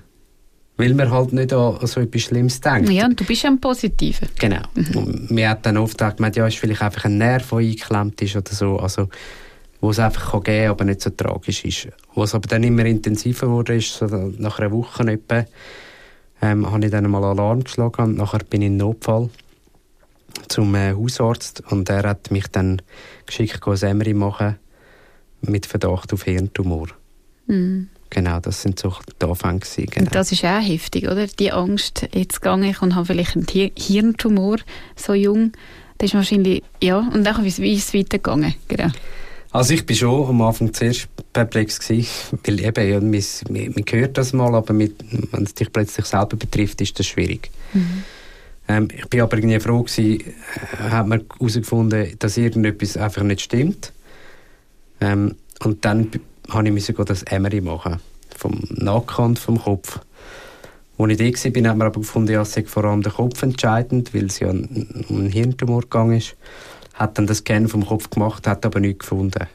[0.78, 2.90] Weil man halt nicht an so etwas Schlimmes denkt.
[2.92, 4.28] Ja, und du bist ja ein Positiver.
[4.38, 4.62] Genau.
[4.94, 8.36] Und mir hat dann oft gedacht, ja, ist vielleicht einfach ein Nerv, der eingeklemmt ist
[8.36, 8.78] oder so.
[8.78, 9.10] Also,
[9.82, 11.88] wo es einfach kann geben aber nicht so tragisch ist.
[12.14, 14.06] Wo es aber dann immer intensiver wurde, ist, so
[14.38, 15.46] nach einer Woche etwa,
[16.42, 19.30] ähm, habe ich dann mal Alarm geschlagen und nachher bin ich in Notfall
[20.50, 22.82] zum äh, Hausarzt und er hat mich dann
[23.26, 24.56] geschickt, ein MRI machen
[25.42, 26.88] mit Verdacht auf Hirntumor.
[27.48, 27.90] Mhm.
[28.10, 29.60] Genau, das sind so die Anfänge.
[29.88, 30.10] Genau.
[30.12, 31.28] Das ist auch heftig, oder?
[31.28, 34.58] Die Angst, jetzt gehe ich und habe vielleicht einen Hi- Hirntumor,
[34.96, 35.52] so jung.
[35.98, 38.54] Das ist wahrscheinlich, ja, und dann ist es weitergegangen.
[38.68, 38.90] Genau.
[39.52, 42.08] Also ich bin schon am Anfang zuerst perplex gewesen,
[42.44, 44.96] weil eben, ja, man, man, hört das mal, aber mit,
[45.32, 47.50] wenn es dich plötzlich selber betrifft, ist das schwierig.
[47.74, 48.04] Mhm.
[48.68, 53.42] Ähm, ich bin aber irgendwie froh gewesen, äh, hat man herausgefunden, dass irgendetwas einfach nicht
[53.42, 53.94] stimmt.
[55.00, 56.12] Ähm, und dann
[56.50, 58.00] habe ich das MRI machen,
[58.36, 60.00] vom Nackkant vom Kopf.
[60.98, 63.42] Als ich da war, hat man aber gefunden, ja, es sei vor allem der Kopf
[63.44, 64.68] entscheidend, weil es ja um
[65.10, 66.36] einen Hirntumor gegangen ist.
[66.98, 69.48] Hat dann das Scan vom Kopf gemacht, hat aber nichts gefunden.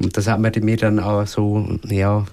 [0.00, 2.24] Und das hat man mir dann auch so, ja,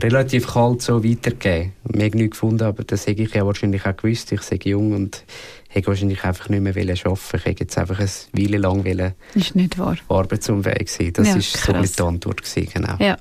[0.00, 1.72] relativ kalt so weitergegeben.
[1.84, 4.32] Wir haben nichts gefunden, aber das hätte ich ja wahrscheinlich auch gewusst.
[4.32, 5.24] Ich sei jung und
[5.68, 9.54] hätte wahrscheinlich einfach nicht mehr arbeiten Ich hätte jetzt einfach eine Weile lang wollen ist
[9.54, 9.96] nicht wahr.
[10.08, 11.12] arbeitsunfähig sein.
[11.12, 12.96] Das war ja, so die Antwort gewesen, genau.
[12.98, 13.16] Ja.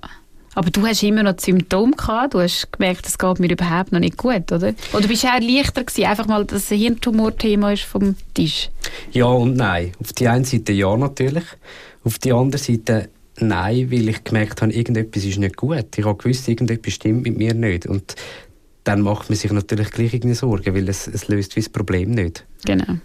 [0.55, 2.33] Aber du hast immer noch Symptome gehabt.
[2.33, 4.73] Du hast gemerkt, es geht mir überhaupt noch nicht gut, oder?
[4.93, 8.69] Oder bist du auch leichter gewesen, einfach mal, dass ein Hirntumor-Thema ist vom Tisch?
[9.11, 9.91] Ja und nein.
[9.99, 11.45] Auf die einen Seite ja natürlich.
[12.03, 15.97] Auf die andere Seite nein, weil ich gemerkt habe, irgendetwas ist nicht gut.
[15.97, 17.87] Ich habe gewusst, irgendetwas stimmt mit mir nicht.
[17.87, 18.15] Und
[18.83, 22.11] dann macht man sich natürlich gleich irgendwie Sorgen, weil es, es löst wie das Problem
[22.11, 22.45] nicht.
[22.65, 22.97] Genau.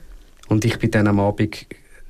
[0.48, 1.66] Und ich bin dann am Abend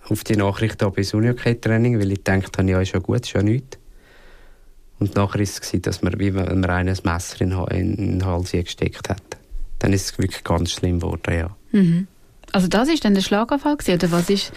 [0.08, 3.42] auf die Nachricht bei das Unihockey-Training, weil ich dachte, ja, ist ja gut, ist ja
[3.42, 3.77] nichts.
[5.00, 8.24] Und nachher war es, dass man, wie wenn man ein Messer in, in, in den
[8.24, 9.22] Hals gesteckt hat.
[9.78, 11.56] Dann ist es wirklich ganz schlimm geworden, ja.
[11.72, 12.08] Mhm.
[12.52, 14.52] Also das ist dann der Schlaganfall gewesen, oder was ist?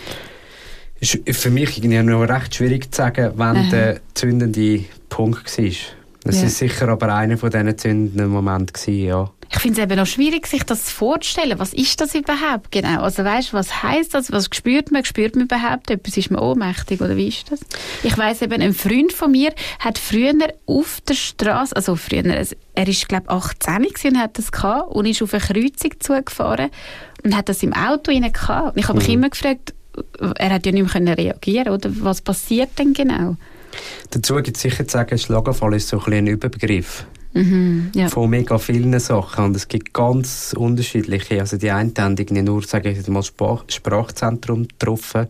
[1.02, 3.70] ist für mich irgendwie noch recht schwierig zu sagen, wann Aha.
[3.70, 5.66] der zündende Punkt war.
[5.66, 6.44] Es ja.
[6.44, 9.30] ist sicher aber einer von diesen zündenden Momenten ja.
[9.54, 11.60] Ich finde es eben noch schwierig, sich das vorzustellen.
[11.60, 13.02] Was ist das überhaupt genau?
[13.02, 14.32] Also weißt, was heißt das?
[14.32, 15.04] Was spürt man?
[15.04, 16.16] Spürt man überhaupt etwas?
[16.16, 17.60] Ist man ohnmächtig oder wie ist das?
[18.04, 20.34] Ich weiß eben, ein Freund von mir hat früher
[20.66, 25.22] auf der Straße, also früher, er ist glaube 18 und hat das gehabt und ist
[25.22, 26.70] auf eine Kreuzung zugefahren
[27.24, 28.76] und hat das im Auto rein gehabt.
[28.76, 29.16] Und ich habe mich mhm.
[29.16, 29.74] immer gefragt,
[30.38, 33.36] er hat ja nicht mehr reagieren oder was passiert denn genau?
[34.12, 37.06] Dazu gibt es sicher zu sagen, Schlaganfall ist so ein, ein Überbegriff.
[37.34, 38.10] Mhm, ja.
[38.10, 42.62] von mega vielen Sachen und es gibt ganz unterschiedliche, also die einen haben irgendwie nur,
[42.64, 45.28] sage ich mal, Sprach Sprachzentrum getroffen,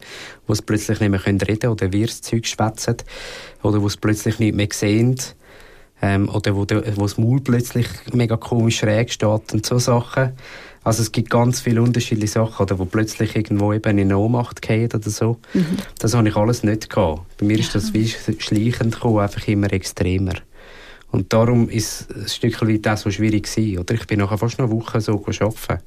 [0.48, 2.98] wo sie plötzlich nicht mehr reden können oder wir das Zeug schwätzen
[3.62, 5.16] oder wo sie plötzlich nicht mehr sehen
[6.02, 10.32] ähm, oder wo, wo das Maul plötzlich mega komisch schräg steht und so Sachen.
[10.84, 14.96] Also es gibt ganz viele unterschiedliche Sachen, oder wo plötzlich irgendwo eben in Ohnmacht geht
[14.96, 15.38] oder so.
[15.54, 15.78] Mhm.
[16.00, 17.22] Das habe ich alles nicht gehabt.
[17.38, 20.34] Bei mir ist das wie schleichend gekommen, einfach immer extremer.
[21.12, 23.94] Und darum ist es ein Stück weit auch so schwierig gewesen, oder?
[23.94, 25.84] Ich bin nachher fast noch eine Woche so arbeiten.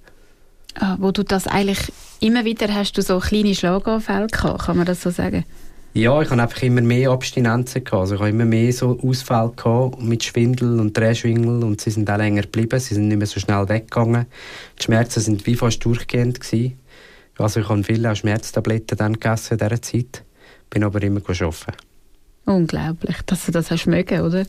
[0.76, 4.86] Ah, wo du das eigentlich immer wieder hast du so kleine Schlaganfälle gehabt, kann man
[4.86, 5.44] das so sagen?
[5.96, 8.00] Ja, ich habe einfach immer mehr Abstinenzen gehabt.
[8.00, 12.10] Also ich habe immer mehr so Ausfälle gehabt mit Schwindel und Drehschwindel und sie sind
[12.10, 12.80] auch länger geblieben.
[12.80, 14.26] Sie sind nicht mehr so schnell weggegangen.
[14.80, 16.80] Die Schmerzen sind wie fast durchgehend gewesen.
[17.38, 20.24] Also ich habe viele auch Schmerztabletten dann gegessen in dieser Zeit.
[20.68, 21.72] Bin aber immer arbeiten.
[22.44, 24.46] Unglaublich, dass du das hast mögen, oder?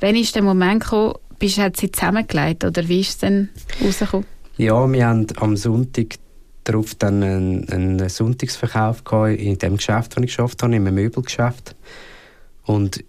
[0.00, 3.50] Wann ist der Moment gekommen, bist du sie zusammengelegt oder wie ist es denn
[3.84, 4.26] rausgekommen?
[4.56, 6.16] Ja, wir haben am Sonntag
[6.64, 11.76] darauf dann einen, einen Sonntagsverkauf in dem Geschäft, das ich geschafft habe, in einem Möbelgeschäft.
[12.64, 13.04] Und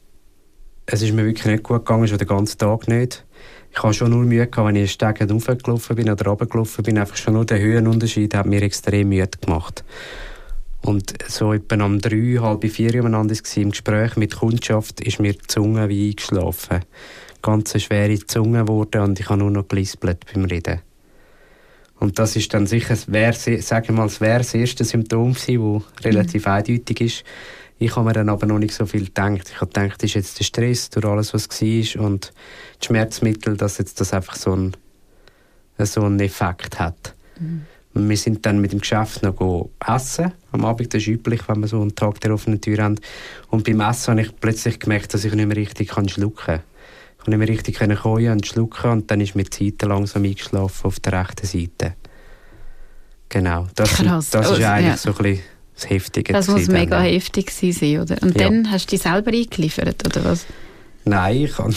[0.86, 3.26] es ist mir wirklich nicht gut gegangen, schon den ganzen Tag nicht.
[3.72, 6.98] Ich habe schon nur Mühe gehabt, wenn ich Stegen hochgelaufen bin oder runtergelaufen bin.
[6.98, 9.86] Einfach schon nur der Höhenunterschied hat mir extrem müde gemacht.
[10.84, 15.48] Und so etwa um drei, halb vier umeinander im Gespräch mit Kundschaft ist mir die
[15.48, 16.80] Zunge wie eingeschlafen.
[17.42, 20.82] Ganz eine schwere Zunge geworden und ich habe nur noch gelispelt beim Reden.
[22.00, 26.06] Und das ist dann sicher, wär, sagen mal, es wäre das erste Symptom gewesen, das
[26.06, 26.52] relativ mhm.
[26.52, 27.24] eindeutig ist.
[27.78, 29.50] Ich habe mir dann aber noch nicht so viel gedacht.
[29.50, 32.34] Ich habe gedacht, das ist jetzt der Stress durch alles, was war und
[32.82, 34.78] die Schmerzmittel, dass jetzt das einfach so einen,
[35.78, 37.14] so einen Effekt hat.
[37.40, 37.66] Mhm.
[37.94, 40.32] Wir sind dann mit dem Geschäft noch essen.
[40.52, 43.00] Am Abend, das ist üblich, wenn wir so einen Tag der offenen Tür haben.
[43.50, 46.62] Und beim Essen habe ich plötzlich gemerkt, dass ich nicht mehr richtig schlucken kann.
[47.18, 50.24] Ich konnte nicht mehr richtig kauen und schlucken und dann ist mir die Seite langsam
[50.24, 51.96] eingeschlafen auf der rechten Seite.
[53.30, 54.30] Genau, das, Krass.
[54.32, 54.98] das ist oh, eigentlich ja.
[54.98, 55.44] so ein bisschen
[55.76, 56.34] das Heftige.
[56.34, 57.06] Das muss mega dann.
[57.06, 58.22] heftig sein, oder?
[58.22, 58.50] Und ja.
[58.50, 60.46] dann hast du dich selber eingeliefert, oder was?
[61.06, 61.74] Nein, ich habe...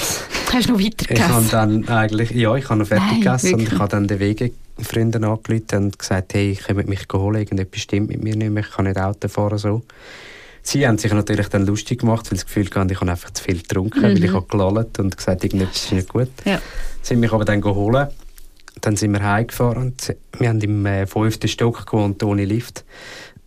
[0.52, 1.24] Hast du noch weiter gegessen?
[1.24, 2.30] Ich habe dann eigentlich...
[2.32, 3.68] Ja, ich habe noch fertig Nein, gegessen wirklich?
[3.68, 4.20] und ich habe dann den
[4.76, 8.64] Wegefreunden angerufen und gesagt, hey, ich komme mich holen, irgendetwas stimmt mit mir nicht mehr,
[8.64, 9.82] ich kann nicht Auto fahren, so.
[10.62, 13.30] Sie haben sich natürlich dann lustig gemacht, weil sie das Gefühl hatten, ich habe einfach
[13.30, 14.04] zu viel getrunken, mhm.
[14.04, 16.30] weil ich habe gelallt und gesagt, irgendetwas ist nicht gut.
[16.44, 16.60] Ja.
[17.02, 18.08] Sie haben mich aber dann geholt.
[18.80, 22.84] Dann sind wir heimgefahren und wir haben im äh, fünften Stock gewohnt, ohne Lift.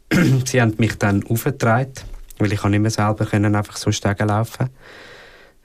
[0.45, 1.93] sie haben mich dann aufgetragen,
[2.37, 4.69] weil ich nicht mehr selber können, einfach so Stegen laufen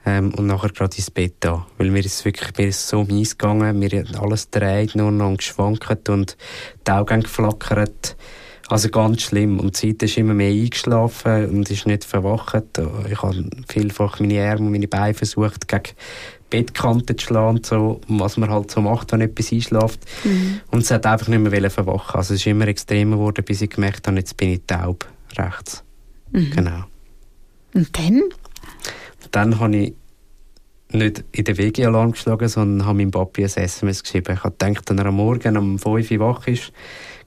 [0.05, 3.37] ähm, und nachher gerade ins Bett da, weil mir ist wirklich mir ist so mies
[3.37, 6.37] gegangen, mir hat alles dreht nur noch geschwankt und
[6.85, 8.17] die Augen geflackert
[8.69, 9.59] Also ganz schlimm.
[9.59, 12.79] Und die Zeit ist immer mehr eingeschlafen und ist nicht verwacht.
[13.09, 15.95] Ich habe vielfach meine Arme und meine Beine versucht, gegen
[16.49, 19.99] Bettkante zu schlagen, so, was man halt so macht, wenn etwas einschläft.
[20.23, 20.61] Mhm.
[20.71, 22.15] Und es hat einfach nicht mehr verwachen.
[22.15, 25.83] Also es ist immer extremer geworden, bis ich gemerkt habe, jetzt bin ich taub rechts.
[26.31, 26.51] Mhm.
[26.51, 26.83] Genau.
[27.73, 28.21] Und dann?
[29.33, 29.93] Dann habe ich
[30.91, 34.35] nicht in den WG-Alarm geschlagen, sondern habe meinem Papi ein SMS geschrieben.
[34.35, 36.71] Ich habe gedacht, wenn er am Morgen um 5 Uhr wach ist,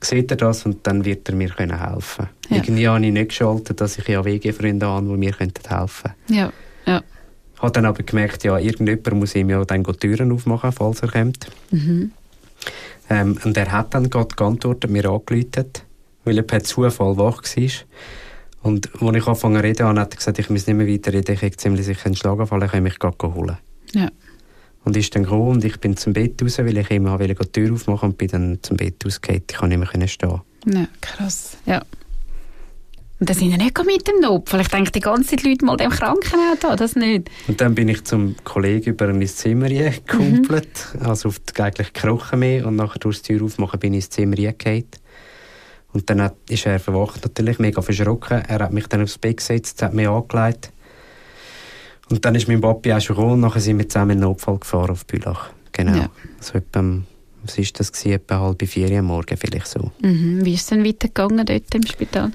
[0.01, 2.57] sieht er das und dann wird er mir können helfen ja.
[2.57, 6.13] Irgendwie habe ich nicht geschaltet, dass ich ja WG-Freunde habe, die mir helfen könnten.
[6.29, 6.53] Ja,
[6.87, 7.03] ja.
[7.55, 11.01] Ich habe dann aber gemerkt, ja, irgendjemand muss ihm ja dann die Türen aufmachen, falls
[11.01, 11.49] er kommt.
[11.73, 12.13] Mhm.
[13.11, 15.83] Ähm, und er hat dann gerade geantwortet, mir angeläutet,
[16.25, 17.71] weil er per Zufall wach war.
[18.67, 21.35] Und als ich angefangen zu reden habe, hat er gesagt, ich muss nicht mehr weiterreden,
[21.37, 23.59] ich habe ziemlich sicher einen Schlaganfall, ich kann mich gerade holen.
[23.93, 24.11] Ja.
[24.85, 27.73] Und ist dann gekommen und ich bin zum Bett raus, weil ich immer die Tür
[27.73, 29.45] aufmachen und bin dann zum Bett rausgegangen.
[29.49, 30.41] Ich konnte nicht mehr stehen.
[30.67, 31.57] Ja, krass.
[31.65, 31.83] Ja.
[33.19, 34.61] Und dann sind ja nicht mit dem Notfall.
[34.61, 37.31] Ich denke, die ganze Leute mal dem Krankenauto, das nicht.
[37.49, 41.07] Und dann bin ich zum Kollegen über mein Zimmer gekumpelt, mhm.
[41.07, 44.11] also auf die, eigentlich gekrochen mehr und nachher durch die Tür aufmachen bin ich ins
[44.11, 44.87] Zimmer gegangen.
[45.97, 48.43] Und dann hat, ist er verwacht natürlich, mega verschrocken.
[48.47, 50.71] Er hat mich dann aufs Bett gesetzt, hat mich angelegt.
[52.11, 54.59] Und dann ist mein Papi auch schon gekommen nachher sind wir zusammen in den Notfall
[54.59, 55.49] gefahren auf Bülach.
[55.73, 55.97] Genau.
[55.97, 56.11] Ja.
[56.39, 56.85] So etwa,
[57.45, 57.93] was war das?
[57.93, 58.13] Gewesen?
[58.13, 59.91] Etwa halb vier Uhr morgen vielleicht so.
[60.03, 60.45] Mhm.
[60.45, 62.31] Wie ist es denn weitergegangen dort im Spital?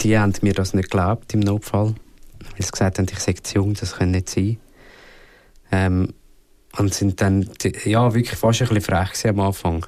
[0.00, 1.94] Die haben mir das nicht geglaubt im Notfall.
[2.38, 4.56] Weil sie gesagt haben, ich sei zu jung, das kann nicht sein.
[5.70, 6.14] Ähm,
[6.78, 7.46] und sind dann,
[7.84, 9.84] ja, wirklich fast ein bisschen frech am Anfang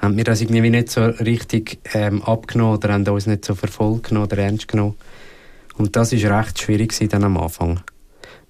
[0.00, 4.12] haben wir das irgendwie nicht so richtig ähm, abgenommen oder haben uns nicht so verfolgt
[4.12, 4.94] oder ernst genommen.
[5.76, 7.80] Und das war recht schwierig dann am Anfang.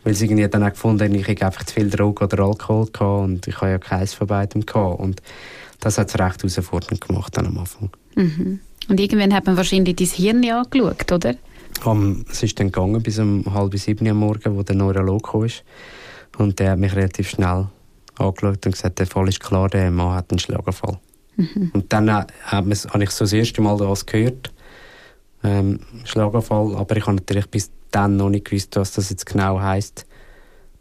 [0.03, 2.87] Weil sie irgendwie dann auch gefunden haben, ich habe einfach zu viel Drogen oder Alkohol
[2.87, 5.01] gehabt und ich habe ja keins von beidem gehabt.
[5.01, 5.21] Und
[5.81, 7.91] das hat es recht herausfordernd gemacht dann am Anfang.
[8.15, 8.61] Mhm.
[8.89, 11.35] Und irgendwann hat man wahrscheinlich dein Hirn angeschaut, oder?
[11.85, 15.47] Um, es ist dann gegangen bis um halb sieben am Morgen, wo der Neurolog kam.
[16.39, 17.69] Und der hat mich relativ schnell
[18.19, 20.99] angeschaut und gesagt, der Fall ist klar, der Mann hat einen Schlaganfall.
[21.41, 21.71] Mhm.
[21.73, 24.53] Und dann äh, habe ich so das erste Mal das gehört,
[25.43, 29.61] ähm, Schlaganfall, aber ich habe natürlich bis dann noch nicht gewusst, was das jetzt genau
[29.61, 30.07] heißt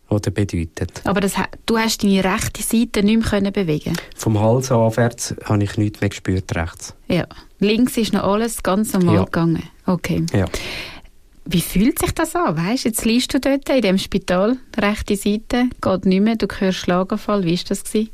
[0.09, 1.01] oder bedeutet.
[1.05, 5.77] Aber das, du hast deine rechte Seite nicht mehr bewegen Vom Hals aufwärts habe ich
[5.77, 6.95] nichts mehr gespürt rechts.
[7.07, 7.25] Ja.
[7.59, 9.23] Links ist noch alles ganz normal ja.
[9.25, 9.63] gegangen.
[9.85, 10.25] Okay.
[10.33, 10.45] Ja.
[11.45, 12.57] Wie fühlt sich das an?
[12.57, 16.79] Weißt, jetzt liegst du dort in dem Spital, rechte Seite, geht nicht mehr, du hörst
[16.79, 17.43] Schlaganfall.
[17.43, 17.83] Wie war das?
[17.83, 18.09] Gewesen?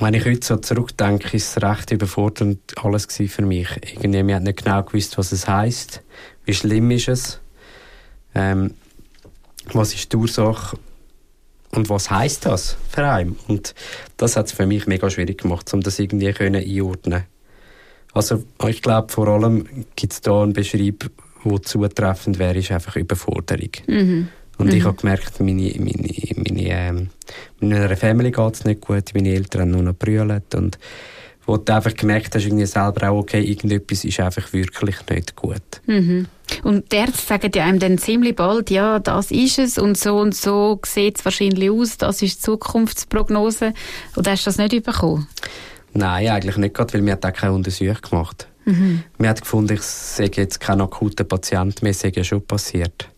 [0.00, 3.68] Wenn ich heute so zurückdenke, ist es recht überfordernd alles für mich.
[3.94, 6.02] Irgendwie, wir haben nicht genau gewusst, was es heißt,
[6.44, 7.40] wie schlimm ist es,
[8.34, 8.74] ähm,
[9.72, 10.78] was ist die Ursache
[11.70, 13.38] und was heißt das für einen?
[13.48, 13.74] Und
[14.16, 17.24] das hat es für mich mega schwierig gemacht, um das irgendwie können einordnen.
[18.12, 21.10] Also ich glaube, vor allem gibt es da einen Beschreib,
[21.44, 23.70] der zutreffend wäre, ist einfach Überforderung.
[23.86, 24.28] Mhm.
[24.58, 24.74] Und mhm.
[24.74, 27.10] ich habe gemerkt, meine, meine, meine, ähm,
[27.60, 30.78] meiner Family geht es nicht gut, meine Eltern haben nur noch brüllt und
[31.46, 35.62] wo du einfach gemerkt hast, irgendwie selber auch, okay, irgendetwas ist einfach wirklich nicht gut.
[35.86, 36.26] Mhm.
[36.64, 40.18] Und die Ärzte sagen ja einem dann ziemlich bald, ja, das ist es und so
[40.18, 43.74] und so sieht es wahrscheinlich aus, das ist die Zukunftsprognose.
[44.16, 45.28] Oder hast du das nicht bekommen?
[45.92, 48.48] Nein, eigentlich nicht gerade, weil wir auch keine Untersuchung gemacht.
[48.64, 49.04] Mhm.
[49.18, 53.08] Wir haben gefunden, ich sehe jetzt kein akuter Patient mehr, es ja schon passiert.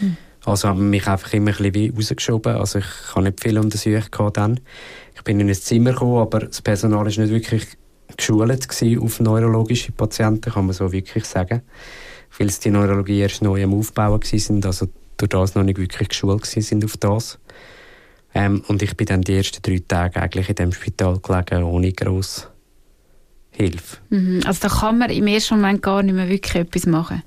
[0.00, 0.16] Mhm.
[0.44, 2.56] Also haben mich einfach immer ein bisschen rausgeschoben.
[2.56, 4.60] Also ich habe nicht viel Untersuchungen dann.
[5.14, 7.66] Ich bin in ein Zimmer gekommen, aber das Personal ist nicht wirklich
[8.16, 8.68] geschult
[9.00, 11.62] auf neurologische Patienten, kann man so wirklich sagen.
[12.38, 16.08] Weil es die Neurologie erst neu am Aufbauen sind, also durch das noch nicht wirklich
[16.08, 17.38] geschult sind auf das.
[18.34, 21.92] Ähm, und ich bin dann die ersten drei Tage eigentlich in dem Spital gelegen, ohne
[21.92, 22.48] grosse
[23.50, 23.98] Hilfe.
[24.08, 24.40] Mhm.
[24.46, 27.22] Also da kann man im ersten Moment gar nicht mehr wirklich etwas machen?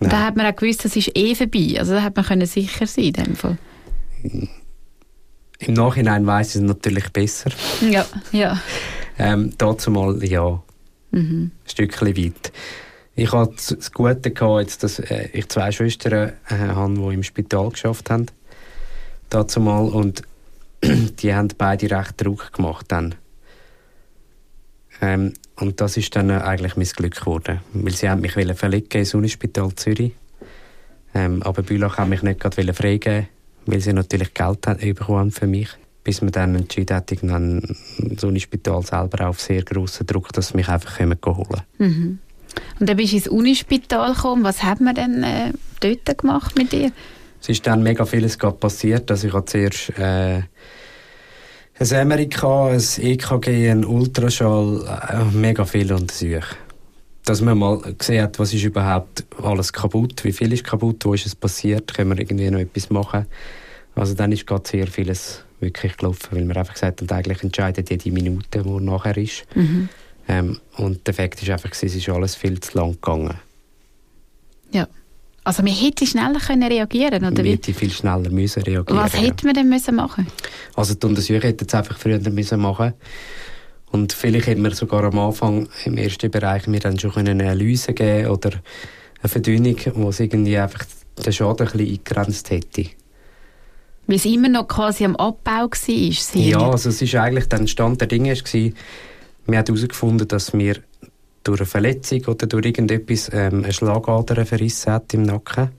[0.00, 1.76] Und da hat man auch gewusst, das ist eh vorbei.
[1.78, 3.58] Also da hat man können sicher sein in dem Fall.
[5.58, 7.50] Im Nachhinein weiß ich es natürlich besser.
[7.88, 8.60] Ja, ja.
[9.18, 10.62] Ähm, dazu mal ja,
[11.12, 11.52] mhm.
[11.64, 12.52] ein Stückchen weit.
[13.16, 17.22] Ich hatte das Gute gehabt, jetzt, dass äh, ich zwei Schwestern äh, habe, die im
[17.22, 18.26] Spital geschafft haben.
[19.30, 20.22] Dazu mal und
[20.82, 23.14] die haben beide recht Druck gemacht dann.
[25.00, 27.60] Ähm, und das ist dann eigentlich mein Glück geworden.
[27.72, 30.12] Weil sie haben mich verlegen ins Unispital Zürich.
[31.14, 33.28] Ähm, aber Bülach hat mich nicht gerade freigeben
[33.66, 35.68] weil sie natürlich Geld bekommen für mich.
[36.02, 37.62] Bis man dann entschieden hat, dann
[37.98, 41.62] das Unispital selber auf sehr grossen Druck, dass sie mich einfach holen können.
[41.78, 42.18] Mhm.
[42.78, 44.44] Und dann bist du ins Unispital gekommen.
[44.44, 46.92] Was hat man denn äh, dort gemacht mit dir?
[47.40, 49.10] Es ist dann mega vieles passiert.
[49.10, 50.42] Also ich habe zuerst äh,
[51.78, 56.56] ein MRK, ein EKG, ein Ultraschall, äh, mega viel untersucht.
[57.24, 61.14] Dass man mal gesehen hat, was ist überhaupt alles kaputt, wie viel ist kaputt, wo
[61.14, 63.26] ist es passiert, können wir irgendwie noch etwas machen.
[63.94, 67.90] Also dann ist gerade sehr vieles wirklich gelaufen, weil wir einfach gesagt haben, eigentlich entscheidet
[67.90, 69.44] jede Minute, die nachher ist.
[69.54, 69.88] Mhm.
[70.28, 73.34] Ähm, und der Fakt ist einfach, es ist alles viel zu lang gegangen.
[74.70, 74.88] Ja.
[75.46, 79.44] Also man hätte schneller können reagieren oder Man hätte viel schneller müssen reagieren Was hätte
[79.44, 80.26] man denn müssen machen?
[80.74, 82.94] Also die Untersuchung hätte es einfach früher müssen machen.
[83.90, 87.92] Und vielleicht hätte man sogar am Anfang im ersten Bereich mir dann schon eine Analyse
[87.92, 88.52] geben oder
[89.20, 90.86] eine Verdünnung, wo es irgendwie einfach
[91.24, 92.86] den Schaden ein bisschen eingegrenzt hätte.
[94.06, 96.42] Weil es immer noch quasi am Abbau war?
[96.42, 98.72] Ja, also es ist eigentlich der Stand der Dinge war,
[99.46, 100.76] wir haben herausgefunden, dass wir
[101.44, 105.70] durch eine Verletzung oder durch irgendetwas ähm, eine Schlagader verrissen hat im Nacken.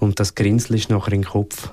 [0.00, 1.70] Und das Grinsel ist nachher im Kopf.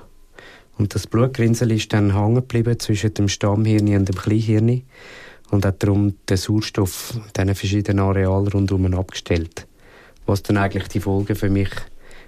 [0.78, 4.82] Und das Blutgrinsel ist dann hängen geblieben zwischen dem Stammhirn und dem Kleinhirn
[5.50, 9.66] und hat darum den Sauerstoff in diesen verschiedenen Arealen rundherum abgestellt.
[10.24, 11.70] Was dann eigentlich die Folgen für mich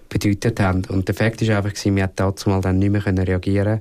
[0.09, 0.85] bedeutet haben.
[0.87, 3.81] Und der Fakt ist einfach, wir hat dazu mal dann nicht mehr reagieren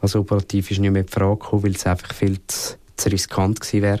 [0.00, 3.60] Also operativ ist nicht mehr die Frage gekommen, weil es einfach viel zu, zu riskant
[3.60, 4.00] gewesen wäre.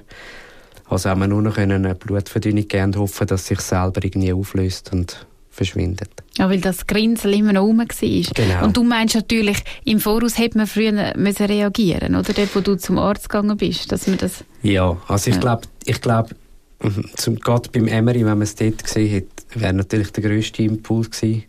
[0.92, 4.92] Also haben wir nur noch eine Blutverdünnung geben und hoffen, dass sich selber irgendwie auflöst
[4.92, 6.10] und verschwindet.
[6.36, 7.86] Ja, weil das Grinsel immer noch rum war.
[7.86, 8.64] Genau.
[8.64, 12.76] Und du meinst natürlich, im Voraus hätte man früher müssen reagieren oder dort, wo du
[12.76, 14.44] zum Arzt gegangen bist, dass man das...
[14.62, 15.40] Ja, also ich ja.
[15.40, 16.34] glaube, ich glaube,
[16.78, 21.44] gerade beim Emery, wenn man es dort gesehen hat, wäre natürlich der grösste Impuls gewesen,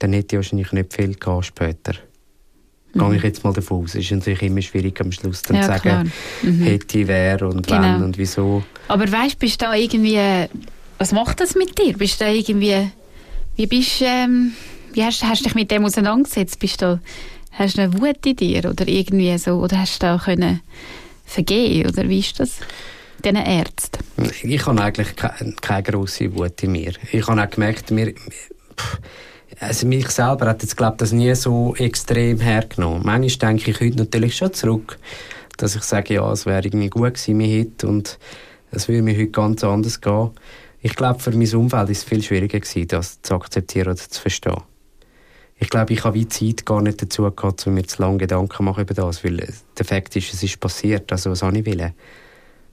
[0.00, 1.94] dann hätte ich wahrscheinlich nicht viel gehabt später.
[2.94, 3.00] Mhm.
[3.00, 3.94] Gehe ich jetzt mal davon aus.
[3.94, 6.62] Es ist natürlich immer schwierig am Schluss dann ja, zu sagen, mhm.
[6.62, 7.82] hätte, wer und genau.
[7.82, 8.62] wann und wieso.
[8.88, 10.48] Aber weißt du, bist du da irgendwie,
[10.98, 11.96] was macht das mit dir?
[11.96, 12.90] Bist du da irgendwie,
[13.56, 14.52] wie bist ähm,
[14.92, 16.58] wie hast, hast du dich mit dem auseinandergesetzt?
[16.58, 17.00] Bist du,
[17.52, 20.60] hast du eine Wut in dir oder irgendwie so, oder hast du da können
[21.24, 22.58] vergehen oder wie ist das?
[23.22, 24.04] diesen Ärzten?
[24.42, 26.92] Ich habe eigentlich keine, keine grosse Wut in mir.
[27.12, 28.98] Ich habe auch gemerkt, mir, pff,
[29.60, 33.02] also mich selber hat jetzt, glaube das nie so extrem hergenommen.
[33.04, 34.98] Manchmal denke ich heute natürlich schon zurück,
[35.56, 38.18] dass ich sage, ja, es wäre irgendwie gut gewesen, mir heute und
[38.70, 40.30] es würde mir heute ganz anders gehen.
[40.80, 44.20] Ich glaube, für mein Umfeld ist es viel schwieriger gewesen, das zu akzeptieren oder zu
[44.20, 44.62] verstehen.
[45.56, 48.64] Ich glaube, ich habe wie Zeit gar nicht dazu gehabt, um mir zu lange Gedanken
[48.64, 49.46] machen über das, weil
[49.78, 51.92] der Fakt ist, es ist passiert, also was habe ich will.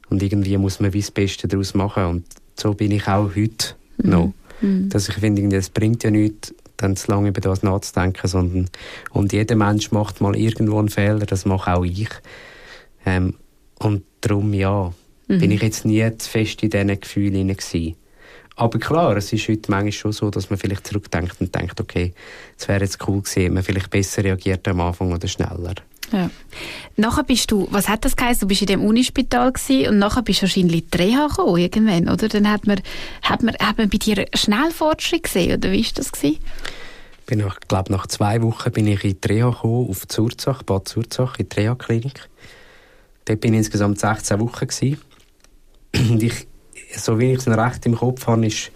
[0.10, 2.26] Und irgendwie muss man wie das Beste daraus machen und
[2.60, 4.10] so bin ich auch heute mhm.
[4.10, 4.34] noch.
[4.62, 4.90] Mhm.
[4.90, 8.70] Dass ich finde, es bringt ja nichts, dann zu lange über das nachzudenken, sondern
[9.12, 12.10] und jeder Mensch macht mal irgendwo einen Fehler, das mache auch ich.
[13.06, 13.36] Ähm,
[13.80, 14.94] und darum, ja,
[15.28, 15.40] mhm.
[15.40, 17.96] bin ich jetzt nie zu fest in diesen Gefühlen gewesen.
[18.56, 22.14] Aber klar, es ist heute manchmal schon so, dass man vielleicht zurückdenkt und denkt, okay,
[22.58, 25.76] es wäre jetzt cool gewesen, man vielleicht besser reagiert am Anfang oder schneller.
[26.12, 26.30] Ja.
[26.98, 28.42] Nachher bist du, was hat das geheißen?
[28.42, 29.54] Du bist in dem Unispital
[29.88, 32.28] und nachher bist du wahrscheinlich in die Reha gekommen, irgendwann, oder?
[32.28, 32.82] Dann hat man,
[33.22, 36.38] hat man, hat man bei dir schnell Fortschritt gesehen, oder wie war das gewesen?
[37.26, 40.88] Bin ich glaube nach zwei Wochen bin ich in die Reha gekommen, auf Zurzach, Bad
[40.88, 42.28] Zurzach, in die Reha-Klinik.
[43.26, 45.00] Dort bin ich insgesamt 16 Wochen gewesen.
[45.96, 46.48] Und ich,
[46.98, 48.72] so wie ich es recht im Kopf habe, ist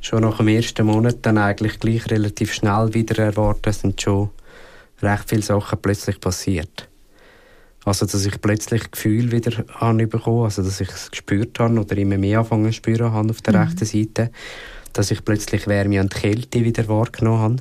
[0.00, 4.30] schon nach dem ersten Monat dann eigentlich gleich relativ schnell wieder erwartet, sind schon
[5.02, 6.88] recht viele Sachen plötzlich passiert.
[7.84, 12.18] Also, dass ich plötzlich Gefühl wieder bekommen also dass ich es gespürt habe oder immer
[12.18, 13.62] mehr anfangen zu spüren habe auf der mhm.
[13.62, 14.30] rechten Seite,
[14.92, 17.56] dass ich plötzlich Wärme und Kälte wieder wahrgenommen habe.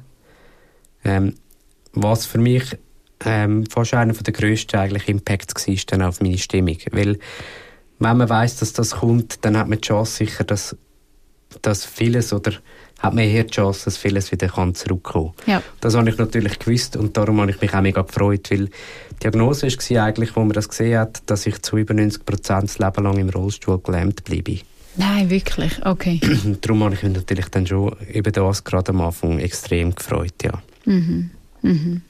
[1.03, 1.35] Ähm,
[1.93, 2.77] was für mich
[3.25, 6.77] ähm, fast einer der grössten eigentlich Impacts war dann auf meine Stimmung.
[6.91, 7.19] Weil,
[7.99, 10.75] wenn man weiß, dass das kommt, dann hat man die Chance sicher, dass,
[11.61, 12.53] dass vieles oder
[12.99, 15.55] hat man eher die Chance, dass vieles wieder kann zurückkommen kann.
[15.55, 15.63] Ja.
[15.81, 19.19] Das habe ich natürlich gewusst und darum habe ich mich auch mega gefreut, weil die
[19.23, 22.79] Diagnose war eigentlich, wo man das gesehen hat, dass ich zu über 90 Prozent das
[22.79, 24.59] Leben lang im Rollstuhl gelähmt bleibe.
[24.95, 25.85] Nein, wirklich?
[25.85, 26.19] Okay.
[26.61, 30.61] darum habe ich mich natürlich dann schon über das gerade am Anfang extrem gefreut, ja.
[30.85, 31.29] Mhm.
[31.61, 32.01] Mhm.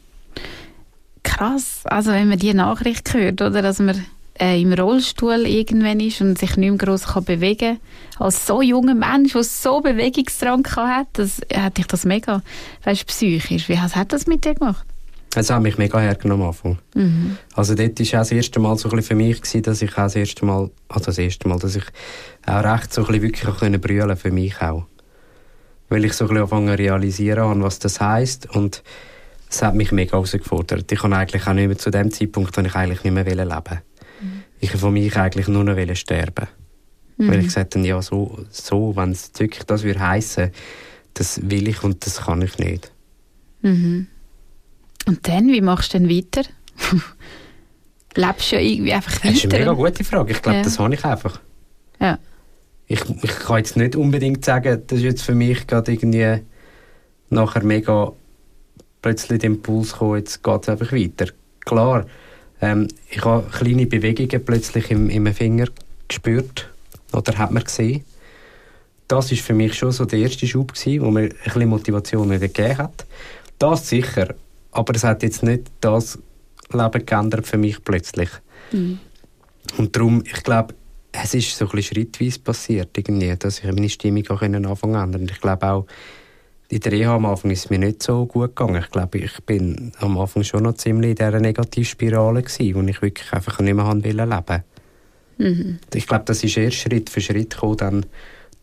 [1.24, 4.06] Krass, also wenn man die Nachricht hört, oder, dass man
[4.40, 8.26] äh, im Rollstuhl irgendwann ist und sich nicht mehr gross kann bewegen kann.
[8.26, 12.42] Als so junger Mensch, der so Bewegungsdrang hat, das, hat dich das mega,
[12.84, 13.70] weißt, psychisch.
[13.70, 14.86] Wie hat das mit dir gemacht?
[15.36, 16.80] Es hat mich mega hergenommen am Anfang.
[16.96, 17.38] Mhm.
[17.54, 20.04] Also dort war auch das erste Mal so ein für mich, gewesen, dass ich auch
[20.04, 21.84] das erste Mal, also das erste Mal, dass ich
[22.46, 24.86] auch recht so ein bisschen wirklich können brüllen für mich auch.
[25.90, 28.84] Weil ich so ein bisschen angefangen realisieren habe, was das heisst und
[29.50, 30.92] es hat mich mega herausgefordert.
[30.92, 33.50] Ich kann eigentlich auch nicht mehr zu dem Zeitpunkt, wo ich eigentlich nicht mehr leben
[33.50, 33.82] wollte
[34.60, 36.48] ich von mich eigentlich nur noch sterben
[37.18, 37.28] mhm.
[37.30, 40.52] Weil ich gesagt habe, ja, so, so wenn es wirklich das würde heissen,
[41.14, 42.92] das will ich und das kann ich nicht.
[43.62, 44.08] Mhm.
[45.08, 46.44] Und dann, wie machst du denn weiter?
[48.16, 49.28] lebst du ja irgendwie einfach weiter.
[49.30, 50.32] Das ist eine mega gute Frage.
[50.32, 50.64] Ich glaube, Ja.
[50.64, 51.40] das habe ich einfach.
[52.00, 52.20] Ja.
[52.88, 56.44] Ich, ich kann jetzt nicht unbedingt sagen, das ist jetzt für mich gerade irgendwie
[57.30, 58.14] nachher mega
[59.02, 61.28] plötzlich der Impuls gekommen, jetzt geht es einfach weiter.
[61.66, 62.06] Klar,
[62.62, 65.68] ähm, ich habe kleine Bewegungen plötzlich im, im Finger
[66.08, 66.70] gespürt
[67.14, 68.04] oder hat man gesehen.
[69.08, 72.30] Das ist für mich schon so der erste Schub gewesen, wo mir ein bisschen Motivation
[72.30, 73.06] wieder gegeben hat.
[73.60, 74.36] Das sicher,
[74.72, 76.20] aber es hat jetzt nicht das
[76.72, 78.30] Leben geändert für mich plötzlich.
[78.72, 79.00] Mhm.
[79.78, 80.74] Und darum, ich glaube,
[81.12, 85.22] es ist so ein bisschen schrittweise passiert, irgendwie, dass ich meine Stimmung auch anfangen ändern.
[85.22, 85.86] Und ich glaube auch,
[86.70, 88.82] in der Reha am Anfang ist es mir nicht so gut gegangen.
[88.84, 93.02] Ich glaube, ich bin am Anfang schon noch ziemlich in dieser Negativspirale gewesen, wo ich
[93.02, 94.64] wirklich einfach nicht mehr haben wollte leben.
[95.38, 95.80] Mhm.
[95.94, 98.06] Ich glaube, das ist erst Schritt für Schritt gekommen, dann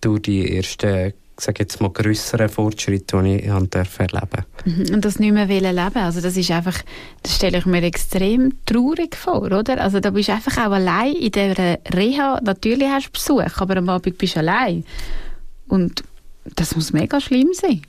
[0.03, 4.95] durch die ersten, sag jetzt mal, grösseren Fortschritte, die ich haben durfte erleben Mhm.
[4.95, 5.97] Und das nicht mehr leben.
[5.97, 6.83] Also das ist einfach,
[7.23, 9.79] das stelle ich mir extrem traurig vor, oder?
[9.81, 12.41] Also da bist du einfach auch allein in dieser Reha.
[12.43, 14.85] Natürlich hast du Besuch, aber am Abend bist du allein.
[15.69, 16.03] Und
[16.55, 17.83] das muss mega schlimm sein.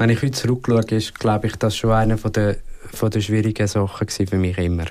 [0.00, 2.56] Wenn ich heute zurückschaue, ist, glaube ich, das schon eine von der,
[2.90, 4.86] von der schwierigen Sachen für mich immer.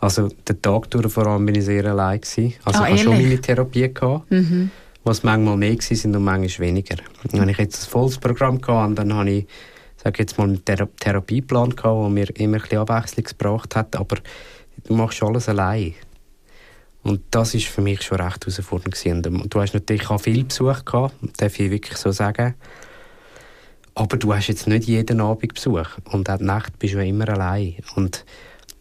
[0.00, 2.54] Also den Tag durch vor allem bin ich sehr allein gewesen.
[2.64, 4.72] Also Ah, ich hatte schon meine Therapie gehabt, Mhm.
[5.04, 6.96] was manchmal mehr gewesen sind und manchmal weniger.
[7.30, 9.46] Wenn ich jetzt ein volles Programm hatte, dann habe ich
[10.02, 13.94] sag jetzt mal einen Thera Therapieplan gehabt, der mir immer ein bisschen Abwechslung gebracht hat,
[13.94, 14.16] aber
[14.84, 15.94] du machst alles allein.
[17.04, 19.24] Und das ist für mich schon recht herausfordernd gewesen.
[19.40, 22.54] Und Du hast natürlich auch viel Besuch gehabt, darf ich wirklich so sagen.
[23.98, 25.88] Aber du hast jetzt nicht jeden Abend Besuch.
[26.04, 27.74] Und auch die Nacht bist du immer allein.
[27.96, 28.24] Und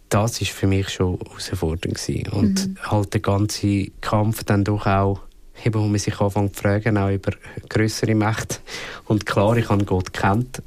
[0.10, 2.32] das ist für mich schon herausfordernd gewesen.
[2.32, 5.22] Und halt der ganze Kampf dann doch auch,
[5.66, 7.32] eben, wo man sich anfängt zu fragen, auch über
[7.68, 8.58] größere Mächte.
[9.06, 10.62] Und klar, ich habe Gott kennt.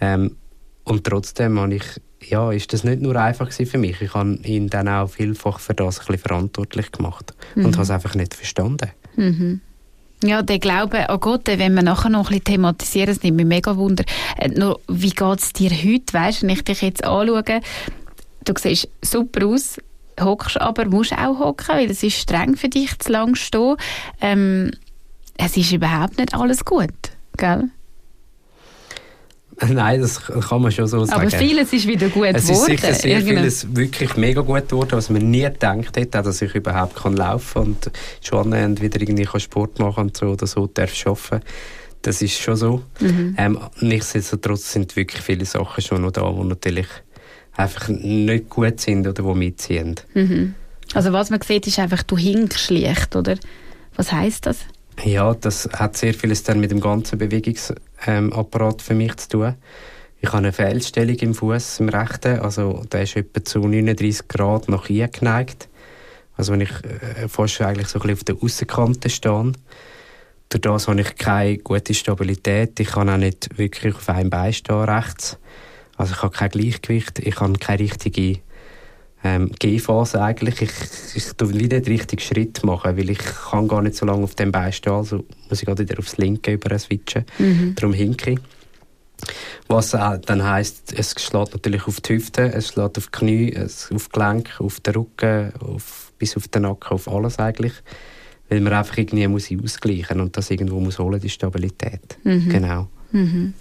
[0.00, 0.36] Ähm,
[0.84, 1.84] und trotzdem habe ich,
[2.22, 4.00] ja, ist das nicht nur einfach für mich.
[4.00, 7.34] Ich habe ihn dann auch vielfach für das ein bisschen verantwortlich gemacht.
[7.56, 8.90] Und habe es einfach nicht verstanden.
[9.16, 9.60] Mhm.
[10.24, 13.36] Ja, der Glaube an Gott, den wollen wir nachher noch ein bisschen thematisieren, das nimmt
[13.36, 14.04] mich mega Wunder.
[14.36, 17.60] Äh, nur, wie geht es dir heute, weißt, wenn ich dich jetzt anschaue?
[18.44, 19.78] Du siehst super aus,
[20.20, 23.76] hockst aber, musst auch hocken, weil es ist streng für dich, zu lang stehen.
[24.20, 24.72] Ähm,
[25.36, 26.90] es ist überhaupt nicht alles gut,
[27.36, 27.70] gell?
[29.68, 31.20] Nein, das kann man schon so sagen.
[31.22, 32.66] Aber vieles ist wieder gut Es ist geworden.
[32.76, 36.54] sicher sehr Irgendein- vieles wirklich mega gut geworden, was man nie gedacht hätte, dass ich
[36.54, 37.90] überhaupt kann laufen und
[38.22, 41.44] schon annähernd wieder irgendwie kann Sport machen und so oder so darf arbeiten.
[42.02, 42.82] Das ist schon so.
[43.00, 43.34] Mhm.
[43.36, 46.86] Ähm, nichtsdestotrotz sind wirklich viele Sachen schon noch da, die natürlich
[47.56, 49.96] einfach nicht gut sind oder die mitziehen.
[50.14, 50.54] Mhm.
[50.94, 53.34] Also was man sieht, ist einfach, du hinkst schlecht, oder?
[53.96, 54.58] Was heisst das?
[55.04, 57.18] Ja, das hat sehr vieles dann mit dem ganzen
[58.04, 59.54] Bewegungsapparat für mich zu tun.
[60.20, 62.40] Ich habe eine Fehlstellung im Fuß, im rechten.
[62.40, 65.68] Also der ist etwa zu 39 Grad nach hinten geneigt.
[66.36, 69.52] Also wenn ich äh, fast eigentlich so ein bisschen auf der Aussenkante stehe.
[70.48, 72.80] Durch das habe ich keine gute Stabilität.
[72.80, 75.38] Ich kann auch nicht wirklich auf einem Bein stehen rechts.
[75.96, 77.18] Also ich habe kein Gleichgewicht.
[77.18, 78.40] Ich habe keine richtige
[79.24, 80.62] ähm, G-Phase eigentlich.
[80.62, 80.70] Ich,
[81.14, 84.34] ich tue wieder den richtigen Schritt machen, weil ich kann gar nicht so lange auf
[84.34, 87.24] dem Bein stehen, also muss ich gerade wieder aufs linke über switchen.
[87.38, 87.74] Mhm.
[87.74, 88.38] Darum hinke ich.
[89.66, 93.52] Was äh, dann heisst, es schlägt natürlich auf die Hüfte, es schlägt auf die Knie,
[93.52, 97.72] es, auf die Gelenke, auf den Rücken, auf, bis auf den Nacken, auf alles eigentlich.
[98.48, 102.16] Weil man einfach irgendwie muss ausgleichen und das irgendwo muss holen, die Stabilität.
[102.24, 102.48] Mhm.
[102.48, 102.88] Genau.
[103.12, 103.52] Mhm.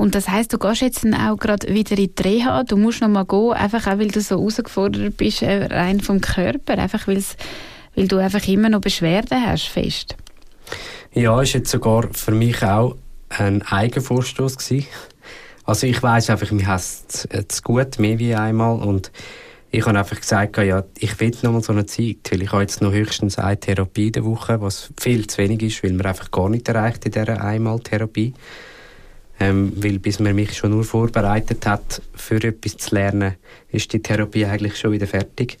[0.00, 2.64] Und das heißt, du gehst jetzt dann auch gerade wieder in die Reha.
[2.64, 6.22] Du musst noch mal gehen, einfach auch, weil du so herausgefordert bist, äh, rein vom
[6.22, 6.78] Körper.
[6.78, 10.16] Einfach, weil du einfach immer noch Beschwerden hast, fest.
[11.12, 12.96] Ja, ist jetzt sogar für mich auch
[13.28, 14.86] ein Eigenvorstoß gewesen.
[15.66, 19.12] Also ich weiß einfach, mir hasst es gut, mehr wie einmal und
[19.70, 22.62] ich habe einfach gesagt, ja, ich will noch mal so eine Zeit, weil ich habe
[22.62, 26.06] jetzt noch höchstens eine Therapie in der Woche, was viel zu wenig ist, weil man
[26.06, 28.32] einfach gar nicht erreicht in dieser Einmal-Therapie.
[29.40, 33.36] Ähm, weil bis man mich schon nur vorbereitet hat, für etwas zu lernen,
[33.72, 35.58] ist die Therapie eigentlich schon wieder fertig.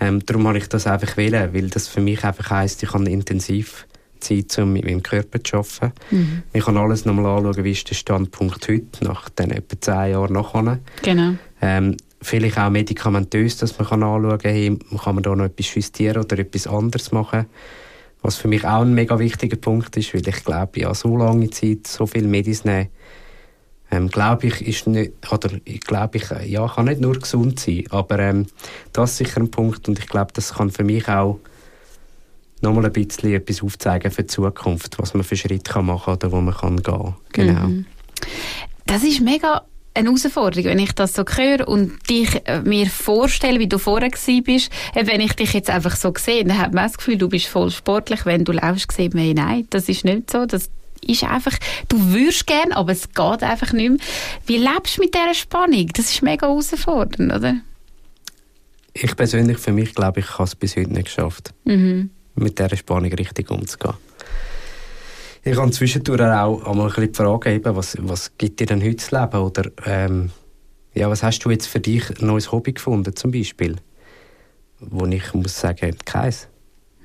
[0.00, 3.08] Ähm, darum habe ich das einfach wählen, weil das für mich einfach heisst, ich habe
[3.08, 3.86] intensiv
[4.20, 5.92] Zeit, um mit meinem Körper zu arbeiten.
[6.10, 6.42] Mhm.
[6.52, 10.34] Ich kann alles nochmal anschauen, wie ist der Standpunkt heute, nach den etwa zehn Jahren
[10.34, 10.78] nachher.
[11.02, 11.34] Genau.
[11.62, 15.74] Ähm, vielleicht auch medikamentös, dass man kann anschauen kann, hey, kann man da noch etwas
[15.74, 17.46] justieren oder etwas anderes machen.
[18.22, 21.50] Was für mich auch ein mega wichtiger Punkt ist, weil ich glaube, ja, so lange
[21.50, 22.88] Zeit, so viel Medis nehmen,
[23.90, 25.50] ähm, glaube ich, ist nicht, oder
[25.86, 28.46] glaube, ich, ja, kann nicht nur gesund sein, aber ähm,
[28.92, 31.40] das ist sicher ein Punkt und ich glaube, das kann für mich auch
[32.60, 36.30] nochmal ein bisschen etwas aufzeigen für die Zukunft, was man für Schritte kann machen oder
[36.30, 37.14] wo man kann gehen.
[37.32, 37.66] Genau.
[37.66, 37.86] Mhm.
[38.86, 39.62] Das ist mega
[39.94, 44.10] eine Herausforderung, wenn ich das so höre und dich äh, mir vorstelle, wie du vorher
[44.10, 44.70] bist.
[44.94, 47.46] Äh, wenn ich dich jetzt einfach so sehe, dann hat man das Gefühl, du bist
[47.46, 48.24] voll sportlich.
[48.24, 50.46] Wenn du laufst, sieht man, nein, das ist nicht so.
[50.46, 50.70] Das
[51.02, 51.56] ist einfach,
[51.88, 53.98] du würdest gern, aber es geht einfach nicht mehr.
[54.46, 55.88] Wie lebst du mit dieser Spannung?
[55.94, 57.56] Das ist mega herausfordernd, oder?
[58.92, 62.10] Ich persönlich, für mich, glaube ich, habe es bis heute nicht geschafft, mhm.
[62.34, 63.94] mit dieser Spannung richtig umzugehen.
[65.42, 68.82] Ich habe zwischendurch auch einmal ein bisschen die Frage, eben, was, was gibt dir denn
[68.82, 69.38] heute das Leben?
[69.38, 70.30] Oder ähm,
[70.92, 73.76] ja, was hast du jetzt für dich ein neues Hobby gefunden, zum Beispiel?
[74.80, 76.48] Wo ich muss sagen, keins.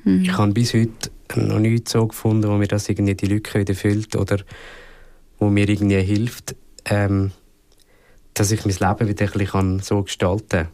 [0.03, 0.21] Mhm.
[0.23, 3.73] Ich habe bis heute noch nichts so gefunden, wo mir das irgendwie die Lücke wieder
[3.73, 4.38] füllt oder
[5.39, 6.55] wo mir irgendwie hilft,
[6.86, 7.31] ähm,
[8.33, 10.67] dass ich mein Leben wieder ein bisschen so gestalten kann.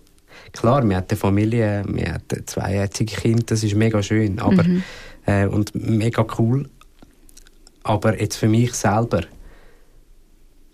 [0.54, 4.64] Klar, wir haben eine Familie, wir haben zwei jetzige Kinder, das ist mega schön aber,
[4.64, 4.84] mhm.
[5.26, 6.68] äh, und mega cool.
[7.84, 9.22] Aber jetzt für mich selber,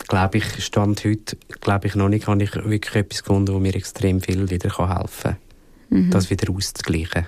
[0.07, 3.75] glaube ich, stand heute, glaube ich noch nicht, habe ich wirklich etwas gefunden, wo mir
[3.75, 5.37] extrem viel wieder helfen kann,
[5.89, 6.11] mhm.
[6.11, 7.27] das wieder auszugleichen.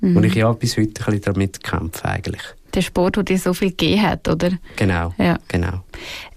[0.00, 0.16] Mhm.
[0.16, 2.42] Und ich ja bis heute ein bisschen damit kämpfe eigentlich.
[2.74, 4.52] Der Sport, der dir so viel gegeben hat, oder?
[4.76, 5.38] Genau, ja.
[5.48, 5.84] genau.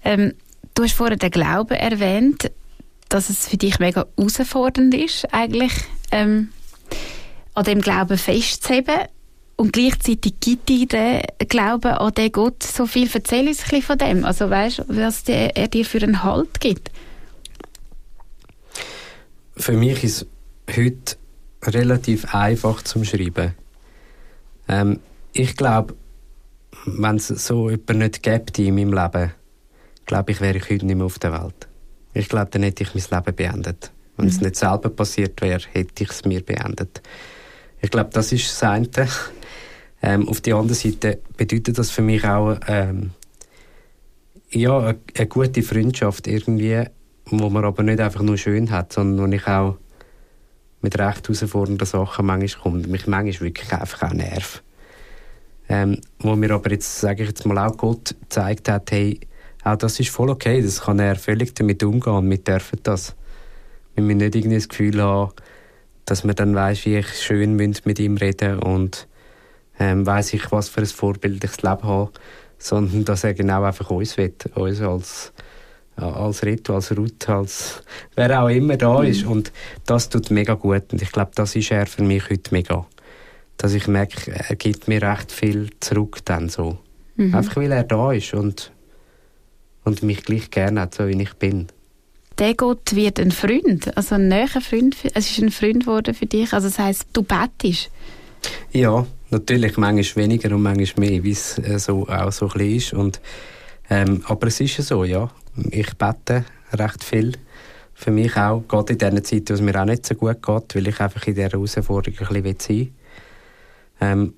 [0.04, 0.34] Ähm,
[0.74, 2.50] du hast vorhin den Glauben erwähnt,
[3.08, 5.72] dass es für dich mega herausfordernd ist, eigentlich
[6.10, 6.48] ähm,
[7.54, 8.96] an dem Glauben festzuheben.
[9.56, 13.08] Und gleichzeitig gibt dir der Glaube an den Gott so viel.
[13.12, 14.24] Erzähl uns ein bisschen von dem.
[14.24, 16.90] Also weißt du, was der, er dir für einen Halt gibt?
[19.56, 20.26] Für mich ist
[20.74, 21.16] heute
[21.62, 23.54] relativ einfach zum Schreiben.
[24.68, 24.98] Ähm,
[25.32, 25.94] ich glaube,
[26.86, 29.32] wenn es so jemanden nicht gäbe in meinem Leben,
[30.06, 31.68] glaube ich, wäre ich heute nicht mehr auf der Welt.
[32.12, 33.90] Ich glaube, dann hätte ich mein Leben beendet.
[34.16, 34.30] Wenn mhm.
[34.30, 37.02] es nicht selber passiert wäre, hätte ich es mir beendet.
[37.80, 38.88] Ich glaube, das ist das eine.
[40.06, 43.12] Ähm, auf der anderen Seite bedeutet das für mich auch ähm,
[44.50, 46.84] ja, eine, eine, gute Freundschaft irgendwie,
[47.24, 49.78] wo man aber nicht einfach nur schön hat, sondern wo ich auch
[50.82, 52.86] mit recht herausfordernden Sachen manchmal kommt.
[52.86, 54.62] Mich manchmal wirklich einfach auch nervt.
[55.70, 59.18] Ähm, wo mir aber jetzt, sage ich jetzt mal, auch Gott gezeigt hat, hey,
[59.62, 63.16] auch das ist voll okay, das kann er völlig damit umgehen und wir dürfen das.
[63.94, 65.32] Wir müssen nicht irgendwie das Gefühl haben,
[66.04, 69.08] dass man dann weiß, wie ich schön mit ihm reden und
[69.78, 72.12] ähm, weiß ich, was für ein vorbildliches Leben habe,
[72.58, 75.32] sondern dass er genau einfach uns will, uns als
[75.96, 77.82] als Rito, als Ruth, als
[78.16, 79.24] wer auch immer da ist.
[79.24, 79.30] Mhm.
[79.30, 79.52] Und
[79.86, 80.92] das tut mega gut.
[80.92, 82.86] Und ich glaube, das ist er für mich heute mega.
[83.56, 86.78] Dass ich merke, er gibt mir recht viel zurück dann so.
[87.16, 87.34] Mhm.
[87.34, 88.72] Einfach weil er da ist und,
[89.84, 91.68] und mich gleich gerne hat, so wie ich bin.
[92.38, 94.96] Der Gott wird ein Freund, also ein näher Freund.
[95.14, 96.52] Es ist ein Freund geworden für dich.
[96.52, 97.90] Also das heisst, du bettest.
[98.72, 102.92] Ja, natürlich manchmal weniger und manchmal mehr, wie es äh, so, auch so ein ist.
[102.92, 103.20] Und,
[103.90, 105.30] ähm, aber es ist ja so, ja
[105.70, 107.32] ich bete recht viel.
[107.92, 110.74] Für mich auch, gerade in dieser Zeit, wo es mir auch nicht so gut geht,
[110.74, 112.94] weil ich einfach in dieser Herausforderung ein bisschen sein.
[114.00, 114.34] Ähm,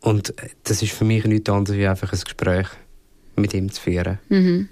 [0.00, 0.32] und
[0.62, 2.68] das ist für mich nichts anderes, wie einfach ein Gespräch
[3.34, 4.18] mit ihm zu führen.
[4.28, 4.68] Mhm.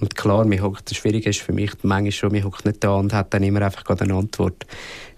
[0.00, 3.32] Und klar, das Schwierige ist für mich manchmal schon, mir hockt nicht da und hat
[3.32, 4.66] dann immer einfach eine Antwort.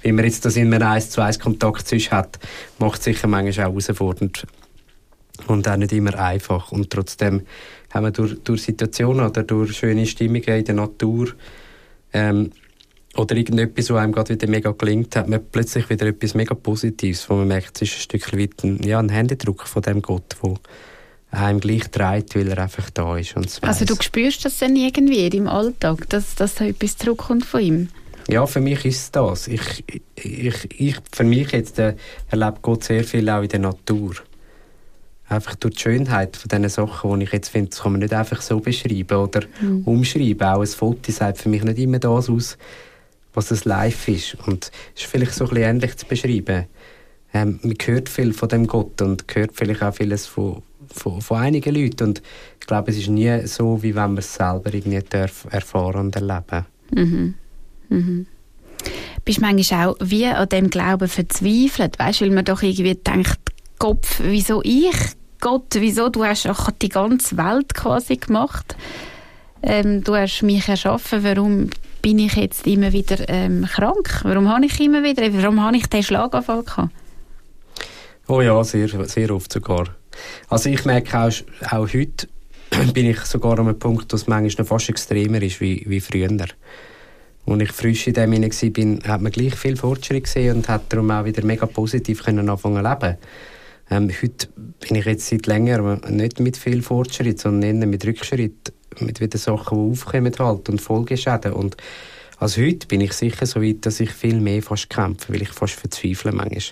[0.02, 2.38] Wie man jetzt das in einem 1 zu 1 Kontakt zwischen hat,
[2.78, 4.46] macht es sicher manchmal auch herausfordernd.
[5.46, 6.72] Und auch nicht immer einfach.
[6.72, 7.42] Und trotzdem
[7.92, 11.28] haben wir durch, durch Situationen oder durch schöne Stimmungen in der Natur
[12.12, 12.52] ähm,
[13.16, 17.28] oder irgendetwas, was einem gerade wieder mega gelingt, hat man plötzlich wieder etwas mega Positives,
[17.28, 20.36] wo man merkt, es ist ein Stückchen weit ein, ja, ein Händedruck von dem Gott,
[20.40, 20.56] wo
[21.30, 23.36] einem gleich trägt, weil er einfach da ist.
[23.36, 27.60] Und also du spürst das dann irgendwie im Alltag, dass, dass da etwas zurückkommt von
[27.60, 27.88] ihm?
[28.28, 29.48] Ja, für mich ist es das.
[29.48, 31.94] Ich, ich, ich, für mich jetzt äh,
[32.30, 34.14] erlebt Gott sehr viel auch in der Natur
[35.28, 38.14] einfach durch die Schönheit von diesen Sachen, die ich jetzt finde, das kann man nicht
[38.14, 39.82] einfach so beschreiben oder mhm.
[39.84, 40.48] umschreiben.
[40.48, 42.58] Auch ein Foto sagt für mich nicht immer das aus,
[43.34, 44.36] was es live ist.
[44.46, 46.66] Und es ist vielleicht so ein bisschen ähnlich zu beschreiben.
[47.34, 50.62] Ähm, man hört viel von dem Gott und hört vielleicht auch vieles von,
[50.92, 52.08] von, von einigen Leuten.
[52.08, 52.22] Und
[52.60, 56.16] ich glaube, es ist nie so, wie wenn man es selber irgendwie darf erfahren und
[56.16, 57.34] erleben mhm.
[57.88, 58.26] Mhm.
[59.24, 61.98] Bist du manchmal auch wie an dem Glauben verzweifelt?
[61.98, 63.38] Weißt du, weil man doch irgendwie denkt,
[63.78, 64.96] Kopf, wieso ich?
[65.40, 66.08] Gott, wieso?
[66.08, 68.76] Du hast auch die ganze Welt quasi gemacht.
[69.62, 71.22] Ähm, du hast mich erschaffen.
[71.24, 71.70] Warum
[72.02, 74.20] bin ich jetzt immer wieder ähm, krank?
[74.24, 76.90] Warum habe ich immer wieder, warum habe ich den Schlaganfall gehabt?
[78.26, 79.86] Oh ja, sehr, sehr oft sogar.
[80.48, 81.32] Also ich merke auch,
[81.70, 82.28] auch heute
[82.94, 86.00] bin ich sogar an einem Punkt, dass es manchmal noch fast extremer ist wie, wie
[86.00, 86.28] früher.
[87.46, 91.10] Als ich frisch in dem war, hat man gleich viel Fortschritt gesehen und hat darum
[91.10, 93.16] auch wieder mega positiv können anfangen zu leben.
[93.90, 94.48] Ähm, heute
[94.80, 99.38] bin ich jetzt seit längerem nicht mit viel Fortschritt, sondern eher mit Rückschritt mit wieder
[99.38, 101.76] Sachen, die aufkommen halt und Folgeschäden und
[102.40, 105.48] also heute bin ich sicher so weit, dass ich viel mehr fast kämpfe, weil ich
[105.48, 106.62] fast verzweifle manchmal.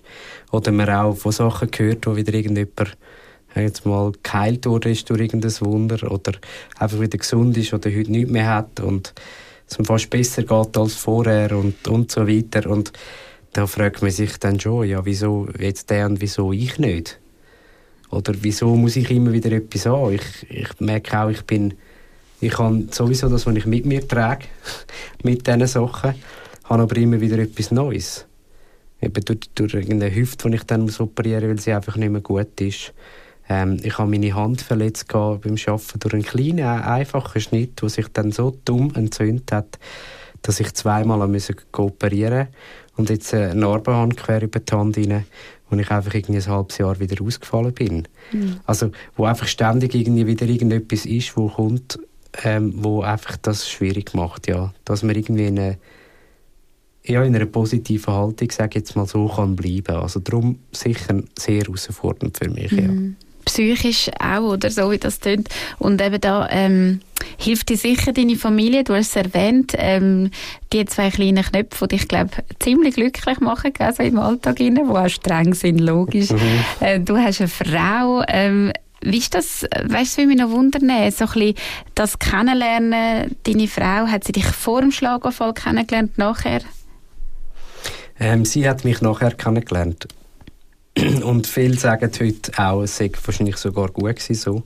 [0.52, 2.96] Oder man auch von Sachen gehört, wo wieder irgendjemand
[3.60, 6.32] jetzt mal geheilt wurde ist durch irgendein Wunder oder
[6.78, 9.14] einfach wieder gesund ist oder heute nichts mehr hat und
[9.68, 12.68] es ihm fast besser geht als vorher und, und so weiter.
[12.70, 12.92] Und
[13.52, 17.18] da fragt man sich dann schon, ja, wieso jetzt der und wieso ich nicht?
[18.10, 20.12] Oder wieso muss ich immer wieder etwas an?
[20.12, 21.74] Ich, ich merke auch, ich bin,
[22.40, 24.44] ich habe sowieso das, was ich mit mir trage,
[25.22, 26.14] mit diesen Sachen,
[26.64, 28.26] habe aber immer wieder etwas Neues.
[29.00, 32.10] Eben durch, durch irgendeine Hüfte, die ich dann muss operieren muss, weil sie einfach nicht
[32.10, 32.92] mehr gut ist.
[33.48, 38.08] Ähm, ich habe meine Hand verletzt beim Arbeiten durch einen kleinen, einfachen Schnitt, der sich
[38.08, 39.78] dann so dumm entzündet hat,
[40.42, 42.48] dass ich zweimal musste operieren
[42.96, 45.24] und jetzt eine Narbe habe quer über die Hand rein,
[45.68, 48.08] wo ich einfach irgendwie ein halbes Jahr wieder ausgefallen bin.
[48.32, 48.60] Mhm.
[48.64, 51.98] Also, wo einfach ständig irgendwie wieder irgendetwas ist, wo kommt,
[52.44, 54.72] ähm, wo einfach das schwierig macht, ja.
[54.84, 55.78] Dass man irgendwie in eine,
[57.04, 59.96] ja, in einer positiven Haltung, sage jetzt mal so, kann bleiben.
[59.96, 62.78] Also darum sicher sehr herausfordernd für mich, mhm.
[62.78, 65.48] ja psychisch auch, oder so wie das tönt.
[65.78, 67.00] Und eben da ähm,
[67.38, 70.30] hilft dir sicher deine Familie, du hast es erwähnt, ähm,
[70.72, 75.08] die zwei kleinen Knöpfe, die dich, glaube ziemlich glücklich machen, also im Alltag, die auch
[75.08, 76.30] streng sind, logisch.
[76.30, 76.40] Mhm.
[76.80, 80.88] Äh, du hast eine Frau, ähm, wie ist das, weißt du, wie mich noch wundern,
[81.10, 81.54] so ein bisschen
[81.94, 86.60] das Kennenlernen, deine Frau, hat sie dich vor dem Schlaganfall kennengelernt, nachher?
[88.18, 90.08] Ähm, sie hat mich nachher kennengelernt.
[91.22, 94.62] Und viele sagen heute auch, es sei wahrscheinlich sogar gut gewesen so.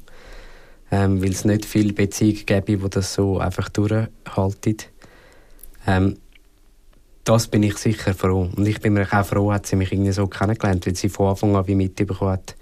[0.93, 4.77] Ähm, weil es nicht viele Beziehungen gäbe, die das so einfach durchhalten.
[5.87, 6.17] Ähm,
[7.25, 8.51] das bin ich sicher froh.
[8.57, 11.29] Und ich bin mir auch froh, hat sie mich irgendwie so kennengelernt, weil sie von
[11.29, 12.57] Anfang an wie mitbekommen hat,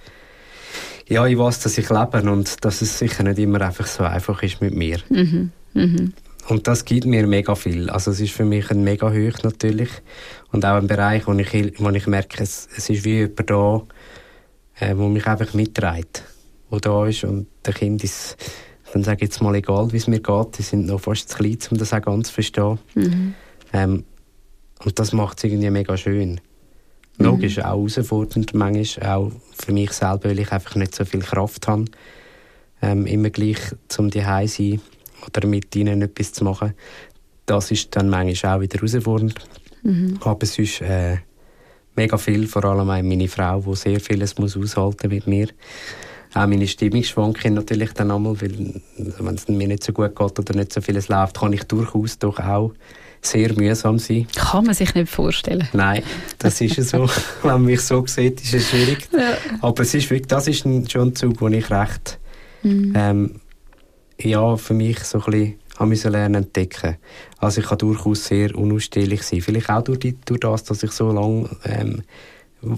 [1.08, 4.42] ja, ich weiß, dass ich lebe und dass es sicher nicht immer einfach so einfach
[4.42, 4.98] ist mit mir.
[5.08, 5.52] Mhm.
[5.72, 6.12] Mhm.
[6.48, 7.90] Und das gibt mir mega viel.
[7.90, 9.90] Also es ist für mich ein mega hoch natürlich.
[10.50, 13.82] Und auch ein Bereich, wo ich, wo ich merke, es, es ist wie jemand da,
[14.80, 16.24] äh, wo mich einfach mitträgt.
[16.70, 18.36] Wo da ist und der Kind ist,
[18.92, 21.36] dann sage ich jetzt mal egal, wie es mir geht, die sind noch fast zu
[21.36, 22.78] klein, um das auch ganz zu verstehen.
[22.94, 23.34] Mhm.
[23.74, 24.04] Ähm,
[24.82, 26.40] und das macht es irgendwie mega schön.
[27.18, 27.24] Mhm.
[27.26, 31.68] Logisch, auch herausfordernd manchmal, auch für mich selber, weil ich einfach nicht so viel Kraft
[31.68, 31.84] habe,
[32.80, 34.80] ähm, immer gleich zum Zuhause sein
[35.26, 36.74] oder mit ihnen etwas zu machen.
[37.46, 39.34] Das ist dann manchmal auch wieder herausfordernd.
[39.82, 40.18] Mhm.
[40.22, 41.18] Aber es ist äh,
[41.96, 45.48] mega viel, vor allem meine Frau, die sehr vieles muss aushalten mit mir.
[46.34, 50.54] Auch meine Stimmungsschwankungen natürlich dann einmal, weil wenn es mir nicht so gut geht oder
[50.54, 52.72] nicht so vieles läuft, kann ich durchaus doch auch
[53.22, 54.26] sehr mühsam sein.
[54.34, 55.68] Kann man sich nicht vorstellen.
[55.72, 56.02] Nein,
[56.38, 57.08] das ist so.
[57.42, 59.08] wenn man mich so sieht, ist es schwierig.
[59.12, 59.36] Ja.
[59.60, 62.18] Aber es ist wirklich, das ist ein, schon ein Zug, wo ich recht
[62.62, 62.92] mhm.
[62.94, 63.40] ähm,
[64.20, 66.96] ja, für mich so ein bisschen ich lernen entdecken.
[67.38, 69.40] Also ich kann durchaus sehr unausstehlich sein.
[69.40, 72.02] Vielleicht auch durch, die, durch das, dass ich so lange ähm,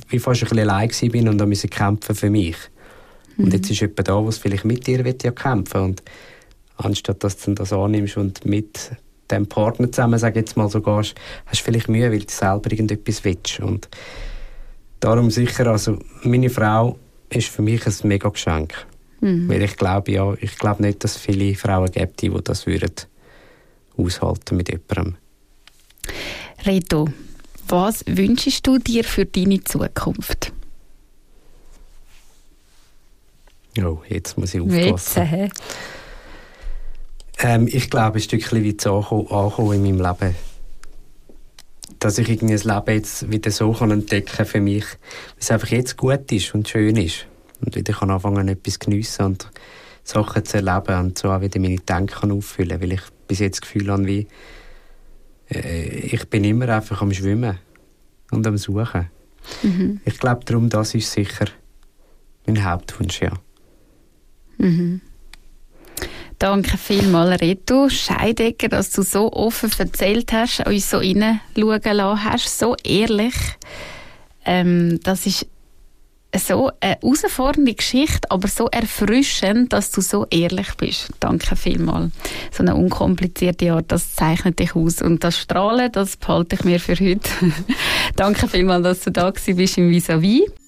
[0.09, 2.57] wie fast ein bisschen allein bin und musste kämpfen für mich.
[3.36, 3.45] Mhm.
[3.45, 6.03] Und jetzt ist jemand da, der vielleicht mit dir will ja kämpfen und
[6.76, 8.91] anstatt dass du das annimmst und mit
[9.30, 11.14] dem Partner zusammen, sag jetzt mal so gehst,
[11.47, 13.61] hast du vielleicht Mühe, weil du selber irgendetwas willst.
[13.61, 13.88] Und
[14.99, 18.86] darum sicher, also meine Frau ist für mich ein mega Geschenk.
[19.21, 19.49] Mhm.
[19.49, 22.91] Weil ich glaube ja, ich glaube nicht, dass es viele Frauen gibt, die das würden
[23.97, 25.16] aushalten mit jemandem.
[26.64, 27.09] Reto,
[27.68, 30.53] was wünschst du dir für deine Zukunft?
[33.79, 35.29] Oh, jetzt muss ich aufpassen.
[35.33, 35.55] Jetzt,
[37.39, 40.35] ähm, ich glaube, ein Stückchen weit ankommen in meinem Leben.
[41.99, 45.51] Dass ich irgendwie das Leben jetzt wieder so kann entdecken kann für mich, wie es
[45.51, 47.27] einfach jetzt gut ist und schön ist
[47.64, 49.50] und wieder kann anfangen, etwas zu geniessen und
[50.02, 53.61] Sachen zu erleben und so auch wieder meine Denken auffüllen, weil ich bis jetzt das
[53.62, 54.26] Gefühl habe, wie
[55.50, 57.58] äh, ich bin immer einfach am Schwimmen
[58.30, 59.11] und am Suchen.
[59.62, 60.00] Mhm.
[60.04, 61.46] Ich glaube darum, das ist sicher
[62.46, 63.32] mein Hauptwunsch, ja.
[64.58, 65.00] Mhm.
[66.38, 72.58] Danke vielmals, Reto Scheidegger, dass du so offen erzählt hast, uns so hineinschauen lassen hast,
[72.58, 73.34] so ehrlich.
[74.46, 75.46] Ähm, das ist
[76.39, 81.11] so eine herausfordernde Geschichte, aber so erfrischend, dass du so ehrlich bist.
[81.18, 82.12] Danke vielmals.
[82.53, 85.03] So eine unkomplizierte Art, das zeichnet dich aus.
[85.03, 87.31] Und das Strahlen, das behalte ich mir für heute.
[88.16, 90.43] Danke vielmals, dass du da bist im Vis-a-vis.
[90.43, 90.59] vis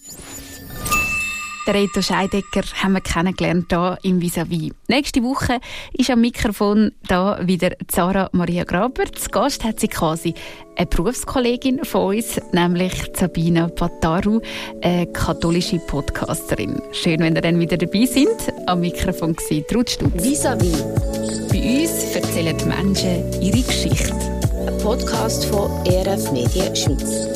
[1.67, 4.73] der Reto Scheidecker haben wir kennengelernt hier im Vis-a-vis.
[4.89, 5.61] Nächste Woche
[5.93, 9.05] ist am Mikrofon da wieder Sarah Maria Graber.
[9.13, 10.35] Zu Gast hat sie quasi
[10.77, 14.41] eine Berufskollegin von uns, nämlich Sabina Pataru,
[14.83, 16.81] eine katholische Podcasterin.
[16.93, 18.53] Schön, wenn ihr dann wieder dabei sind.
[18.67, 20.23] Am Mikrofon war Ruth Stutz.
[20.23, 20.83] Vis-a-vis
[21.51, 24.15] Bei uns erzählen die Menschen ihre Geschichte.
[24.67, 27.29] Ein Podcast von ERF Medien Schweiz.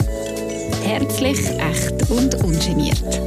[0.82, 3.20] Herzlich, echt und ungeniert.